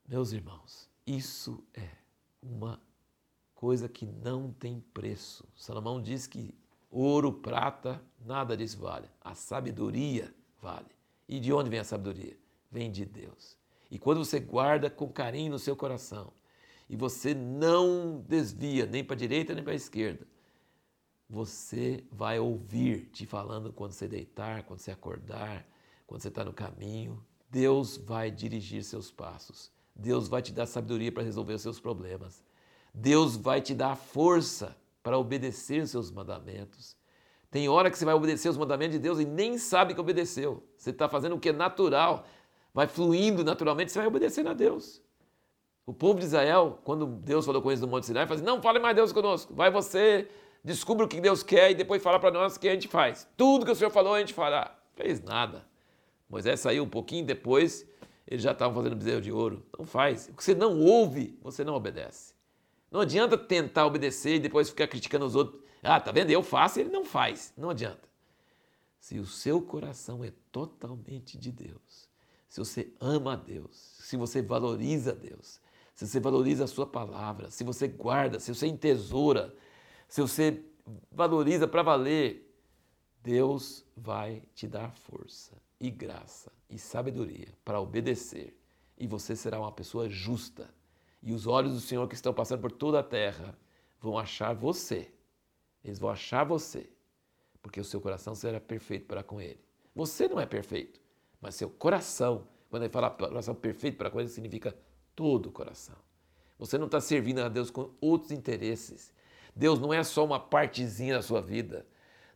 Meus 0.07 0.33
irmãos, 0.33 0.89
isso 1.07 1.63
é 1.75 1.89
uma 2.43 2.81
coisa 3.55 3.89
que 3.89 4.07
não 4.07 4.53
tem 4.53 4.81
preço. 4.95 5.45
Salomão 5.57 6.01
diz 6.01 6.27
que 6.27 6.55
ouro, 6.91 7.33
prata, 7.33 8.01
nada 8.25 8.57
disso 8.57 8.79
vale. 8.79 9.09
A 9.21 9.35
sabedoria 9.35 10.33
vale. 10.63 10.97
E 11.29 11.39
de 11.41 11.53
onde 11.53 11.69
vem 11.69 11.81
a 11.81 11.85
sabedoria? 11.85 12.39
Vem 12.71 12.91
de 12.91 13.05
Deus. 13.05 13.57
E 13.91 13.99
quando 13.99 14.25
você 14.25 14.39
guarda 14.39 14.89
com 14.89 15.09
carinho 15.09 15.51
no 15.51 15.59
seu 15.59 15.75
coração, 15.75 16.33
e 16.89 16.97
você 16.97 17.35
não 17.35 18.25
desvia 18.27 18.87
nem 18.87 19.05
para 19.05 19.15
a 19.15 19.19
direita 19.19 19.55
nem 19.55 19.63
para 19.63 19.73
a 19.73 19.77
esquerda, 19.77 20.27
você 21.29 22.03
vai 22.11 22.39
ouvir 22.39 23.11
te 23.13 23.27
falando 23.27 23.73
quando 23.73 23.93
você 23.93 24.09
deitar, 24.09 24.63
quando 24.63 24.81
você 24.81 24.91
acordar, 24.91 25.67
quando 26.07 26.23
você 26.23 26.29
está 26.29 26.43
no 26.43 26.55
caminho. 26.55 27.23
Deus 27.51 27.99
vai 27.99 28.31
dirigir 28.31 28.83
seus 28.83 29.11
passos. 29.11 29.71
Deus 29.95 30.29
vai 30.29 30.41
te 30.41 30.53
dar 30.53 30.65
sabedoria 30.67 31.13
para 31.13 31.23
resolver 31.23 31.53
os 31.53 31.63
seus 31.63 31.79
problemas. 31.79 32.43
Deus 32.95 33.37
vai 33.37 33.61
te 33.61 33.75
dar 33.75 33.95
força 33.95 34.77
para 35.03 35.19
obedecer 35.19 35.83
os 35.83 35.91
seus 35.91 36.11
mandamentos. 36.11 36.97
Tem 37.51 37.69
hora 37.69 37.91
que 37.91 37.99
você 37.99 38.05
vai 38.05 38.15
obedecer 38.15 38.49
os 38.49 38.57
mandamentos 38.57 38.95
de 38.95 38.99
Deus 38.99 39.19
e 39.19 39.25
nem 39.25 39.59
sabe 39.59 39.95
que 39.95 40.01
obedeceu. 40.01 40.63
Você 40.77 40.91
está 40.91 41.09
fazendo 41.09 41.35
o 41.37 41.41
que 41.41 41.49
é 41.51 41.53
natural, 41.53 42.27
vai 42.73 42.87
fluindo 42.87 43.43
naturalmente, 43.45 43.93
você 43.93 43.99
vai 43.99 44.09
obedecendo 44.09 44.49
a 44.49 44.55
Deus. 44.55 45.03
O 45.89 45.95
povo 45.95 46.19
de 46.19 46.27
Israel, 46.27 46.79
quando 46.85 47.07
Deus 47.07 47.47
falou 47.47 47.63
com 47.63 47.71
eles 47.71 47.81
no 47.81 47.87
Monte 47.87 48.05
Sinai, 48.05 48.27
falou 48.27 48.37
assim, 48.37 48.45
não 48.45 48.61
fale 48.61 48.79
mais 48.79 48.95
Deus 48.95 49.11
conosco, 49.11 49.55
vai 49.55 49.71
você, 49.71 50.29
descubra 50.63 51.07
o 51.07 51.09
que 51.09 51.19
Deus 51.19 51.43
quer 51.43 51.71
e 51.71 51.75
depois 51.75 52.03
fala 52.03 52.21
para 52.21 52.31
nós 52.31 52.57
o 52.57 52.61
que 52.61 52.69
a 52.69 52.75
gente 52.75 52.87
faz. 52.87 53.27
Tudo 53.39 53.65
que 53.65 53.73
o 53.73 53.75
Senhor 53.75 53.89
falou 53.89 54.13
a 54.13 54.21
gente 54.21 54.35
fará. 54.35 54.79
Fez 54.95 55.23
nada. 55.23 55.65
Moisés 56.29 56.61
saiu 56.61 56.85
um 56.85 56.89
pouquinho 56.91 57.25
depois, 57.25 57.87
eles 58.27 58.43
já 58.43 58.53
estavam 58.53 58.75
fazendo 58.75 58.97
bezerro 58.97 59.23
de 59.23 59.33
ouro. 59.33 59.65
Não 59.79 59.87
faz. 59.87 60.29
O 60.29 60.35
que 60.35 60.45
você 60.45 60.55
não 60.55 60.79
ouve, 60.79 61.39
você 61.41 61.65
não 61.65 61.73
obedece. 61.75 62.35
Não 62.91 63.01
adianta 63.01 63.39
tentar 63.39 63.87
obedecer 63.87 64.35
e 64.35 64.41
depois 64.41 64.69
ficar 64.69 64.89
criticando 64.89 65.25
os 65.25 65.35
outros. 65.35 65.59
Ah, 65.83 65.99
tá 65.99 66.13
vendo? 66.13 66.29
Eu 66.31 66.43
faço 66.43 66.79
e 66.79 66.83
ele 66.83 66.91
não 66.91 67.07
faz. 67.07 67.55
Não 67.57 67.71
adianta. 67.71 68.07
Se 69.01 69.19
o 69.19 69.25
seu 69.25 69.63
coração 69.63 70.23
é 70.23 70.35
totalmente 70.53 71.39
de 71.39 71.51
Deus, 71.51 72.11
se 72.47 72.59
você 72.61 72.93
ama 73.01 73.33
a 73.33 73.37
Deus, 73.37 73.97
se 74.01 74.19
você 74.19 74.43
valoriza 74.43 75.13
a 75.13 75.15
Deus, 75.15 75.59
se 75.99 76.07
você 76.07 76.21
valoriza 76.21 76.63
a 76.63 76.69
sua 76.69 76.87
palavra, 76.87 77.51
se 77.51 77.65
você 77.65 77.89
guarda, 77.89 78.39
se 78.39 78.55
você 78.55 78.69
entesoura, 78.69 79.53
se 80.07 80.21
você 80.21 80.65
valoriza 81.11 81.67
para 81.67 81.83
valer, 81.83 82.57
Deus 83.21 83.85
vai 83.97 84.45
te 84.55 84.69
dar 84.69 84.93
força 84.93 85.61
e 85.81 85.91
graça 85.91 86.53
e 86.71 86.79
sabedoria 86.79 87.49
para 87.65 87.81
obedecer. 87.81 88.57
E 88.97 89.09
você 89.09 89.35
será 89.35 89.59
uma 89.59 89.73
pessoa 89.73 90.09
justa. 90.09 90.73
E 91.21 91.33
os 91.33 91.49
olhos 91.49 91.75
do 91.75 91.81
Senhor 91.81 92.07
que 92.07 92.15
estão 92.15 92.33
passando 92.33 92.61
por 92.61 92.71
toda 92.71 93.01
a 93.01 93.03
terra 93.03 93.59
vão 94.01 94.17
achar 94.17 94.55
você. 94.55 95.13
Eles 95.83 95.99
vão 95.99 96.11
achar 96.11 96.45
você. 96.45 96.89
Porque 97.61 97.81
o 97.81 97.85
seu 97.85 98.01
coração 98.01 98.37
será 98.37 98.61
perfeito 98.61 99.07
para 99.07 99.25
com 99.25 99.41
Ele. 99.41 99.61
Você 99.97 100.29
não 100.29 100.39
é 100.39 100.47
perfeito, 100.47 101.01
mas 101.41 101.57
seu 101.57 101.69
coração, 101.69 102.47
quando 102.71 102.85
ele 102.85 102.93
fala 102.93 103.11
coração 103.11 103.53
perfeito 103.53 103.99
para 103.99 104.13
com 104.13 104.21
Ele, 104.21 104.29
significa 104.29 104.77
todo 105.19 105.47
o 105.47 105.53
coração. 105.53 105.97
Você 106.61 106.79
não 106.79 106.87
está 106.87 107.01
servindo 107.01 107.41
a 107.41 107.49
Deus 107.49 107.73
com 107.73 107.91
outros 108.01 108.31
interesses. 108.31 109.13
Deus 109.53 109.81
não 109.81 109.93
é 109.93 110.05
só 110.05 110.25
uma 110.25 110.39
partezinha 110.39 111.15
da 111.15 111.23
sua 111.23 111.43
vida. 111.43 111.85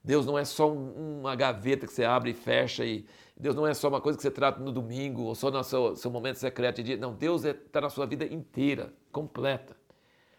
Deus 0.03 0.27
não 0.27 0.37
é 0.37 0.45
só 0.45 0.69
uma 0.69 1.37
gaveta 1.37 1.87
que 1.87 1.93
você 1.93 2.05
abre 2.05 2.33
e 2.33 2.35
fecha. 2.35 2.85
E 2.85 3.07
Deus 3.37 3.55
não 3.55 3.65
é 3.65 3.73
só 3.73 3.89
uma 3.89 4.01
coisa 4.01 4.19
que 4.19 4.23
você 4.23 4.33
trata 4.33 4.59
no 4.59 4.73
domingo 4.73 5.23
ou 5.23 5.35
só 5.37 5.49
no 5.49 5.63
seu, 5.63 5.95
seu 5.95 6.11
momento 6.11 6.41
secreto 6.41 6.79
de 6.79 6.83
dia. 6.83 6.97
Não, 6.97 7.15
Deus 7.15 7.45
está 7.45 7.79
é, 7.79 7.83
na 7.83 7.89
sua 7.89 8.05
vida 8.05 8.25
inteira, 8.25 8.93
completa. 9.13 9.77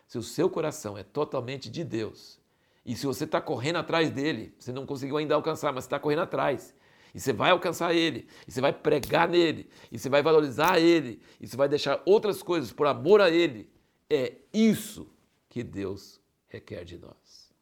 Se 0.05 0.17
o 0.17 0.21
seu 0.21 0.49
coração 0.49 0.97
é 0.97 1.03
totalmente 1.03 1.69
de 1.69 1.85
Deus 1.85 2.41
e 2.85 2.93
se 2.93 3.05
você 3.05 3.23
está 3.23 3.39
correndo 3.39 3.77
atrás 3.77 4.11
dele, 4.11 4.53
você 4.59 4.73
não 4.73 4.85
conseguiu 4.85 5.15
ainda 5.15 5.33
alcançar, 5.33 5.71
mas 5.71 5.85
está 5.85 5.97
correndo 5.97 6.23
atrás 6.23 6.75
e 7.13 7.19
você 7.19 7.31
vai 7.31 7.51
alcançar 7.51 7.93
Ele, 7.93 8.27
e 8.47 8.51
você 8.51 8.59
vai 8.59 8.73
pregar 8.73 9.29
nele, 9.29 9.69
e 9.91 9.99
você 9.99 10.09
vai 10.09 10.23
valorizar 10.23 10.79
Ele, 10.79 11.21
e 11.39 11.47
você 11.47 11.55
vai 11.55 11.69
deixar 11.69 12.01
outras 12.05 12.41
coisas 12.41 12.73
por 12.73 12.87
amor 12.87 13.21
a 13.21 13.29
Ele. 13.29 13.69
É 14.09 14.37
isso 14.51 15.07
que 15.47 15.63
Deus 15.63 16.19
requer 16.47 16.83
de 16.83 16.97
nós. 16.97 17.53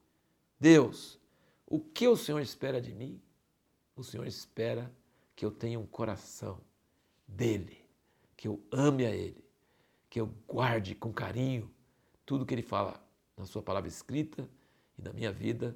Deus, 0.60 1.20
o 1.68 1.80
que 1.80 2.08
o 2.08 2.16
Senhor 2.16 2.40
espera 2.40 2.80
de 2.80 2.94
mim? 2.94 3.22
O 3.96 4.04
Senhor 4.04 4.26
espera 4.26 4.94
que 5.36 5.46
eu 5.46 5.52
tenha 5.52 5.80
um 5.80 5.86
coração 5.86 6.60
dele, 7.28 7.78
que 8.38 8.48
eu 8.48 8.62
ame 8.72 9.06
a 9.06 9.12
Ele, 9.12 9.44
que 10.10 10.22
eu 10.22 10.34
guarde 10.48 10.96
com 10.96 11.12
carinho 11.12 11.70
tudo 12.26 12.46
que 12.46 12.54
Ele 12.54 12.62
fala 12.62 13.04
na 13.36 13.46
Sua 13.46 13.62
palavra 13.62 13.90
escrita 13.90 14.48
e 14.98 15.02
na 15.02 15.12
minha 15.12 15.32
vida, 15.32 15.76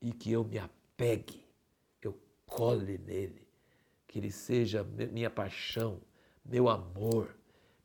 e 0.00 0.12
que 0.12 0.32
eu 0.32 0.42
me 0.42 0.58
apegue 0.58 1.43
cole 2.46 2.98
nele, 2.98 3.46
que 4.06 4.18
ele 4.18 4.30
seja 4.30 4.84
minha 4.84 5.30
paixão, 5.30 6.00
meu 6.44 6.68
amor, 6.68 7.34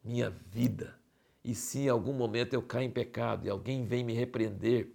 minha 0.03 0.29
vida. 0.29 0.99
E 1.43 1.55
se 1.55 1.79
em 1.79 1.89
algum 1.89 2.13
momento 2.13 2.53
eu 2.53 2.61
caio 2.61 2.87
em 2.87 2.91
pecado 2.91 3.45
e 3.45 3.49
alguém 3.49 3.85
vem 3.85 4.03
me 4.03 4.13
repreender, 4.13 4.91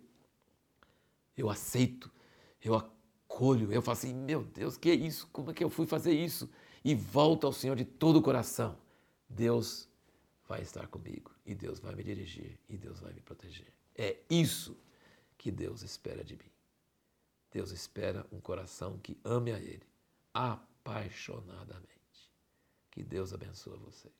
eu 1.36 1.50
aceito, 1.50 2.10
eu 2.62 2.74
acolho, 2.74 3.72
eu 3.72 3.82
falo 3.82 3.98
assim: 3.98 4.14
meu 4.14 4.44
Deus, 4.44 4.76
que 4.76 4.90
é 4.90 4.94
isso? 4.94 5.28
Como 5.32 5.50
é 5.50 5.54
que 5.54 5.64
eu 5.64 5.70
fui 5.70 5.86
fazer 5.86 6.12
isso? 6.12 6.48
E 6.84 6.94
volto 6.94 7.46
ao 7.46 7.52
Senhor 7.52 7.76
de 7.76 7.84
todo 7.84 8.18
o 8.18 8.22
coração. 8.22 8.76
Deus 9.28 9.88
vai 10.46 10.62
estar 10.62 10.86
comigo 10.86 11.32
e 11.44 11.54
Deus 11.54 11.80
vai 11.80 11.94
me 11.94 12.04
dirigir 12.04 12.58
e 12.68 12.76
Deus 12.76 13.00
vai 13.00 13.12
me 13.12 13.20
proteger. 13.20 13.72
É 13.96 14.18
isso 14.28 14.76
que 15.36 15.50
Deus 15.50 15.82
espera 15.82 16.22
de 16.22 16.36
mim. 16.36 16.53
Deus 17.54 17.70
espera 17.70 18.26
um 18.32 18.40
coração 18.40 18.98
que 18.98 19.16
ame 19.24 19.52
a 19.52 19.58
Ele 19.60 19.86
apaixonadamente. 20.34 21.88
Que 22.90 23.04
Deus 23.04 23.32
abençoe 23.32 23.78
você. 23.78 24.10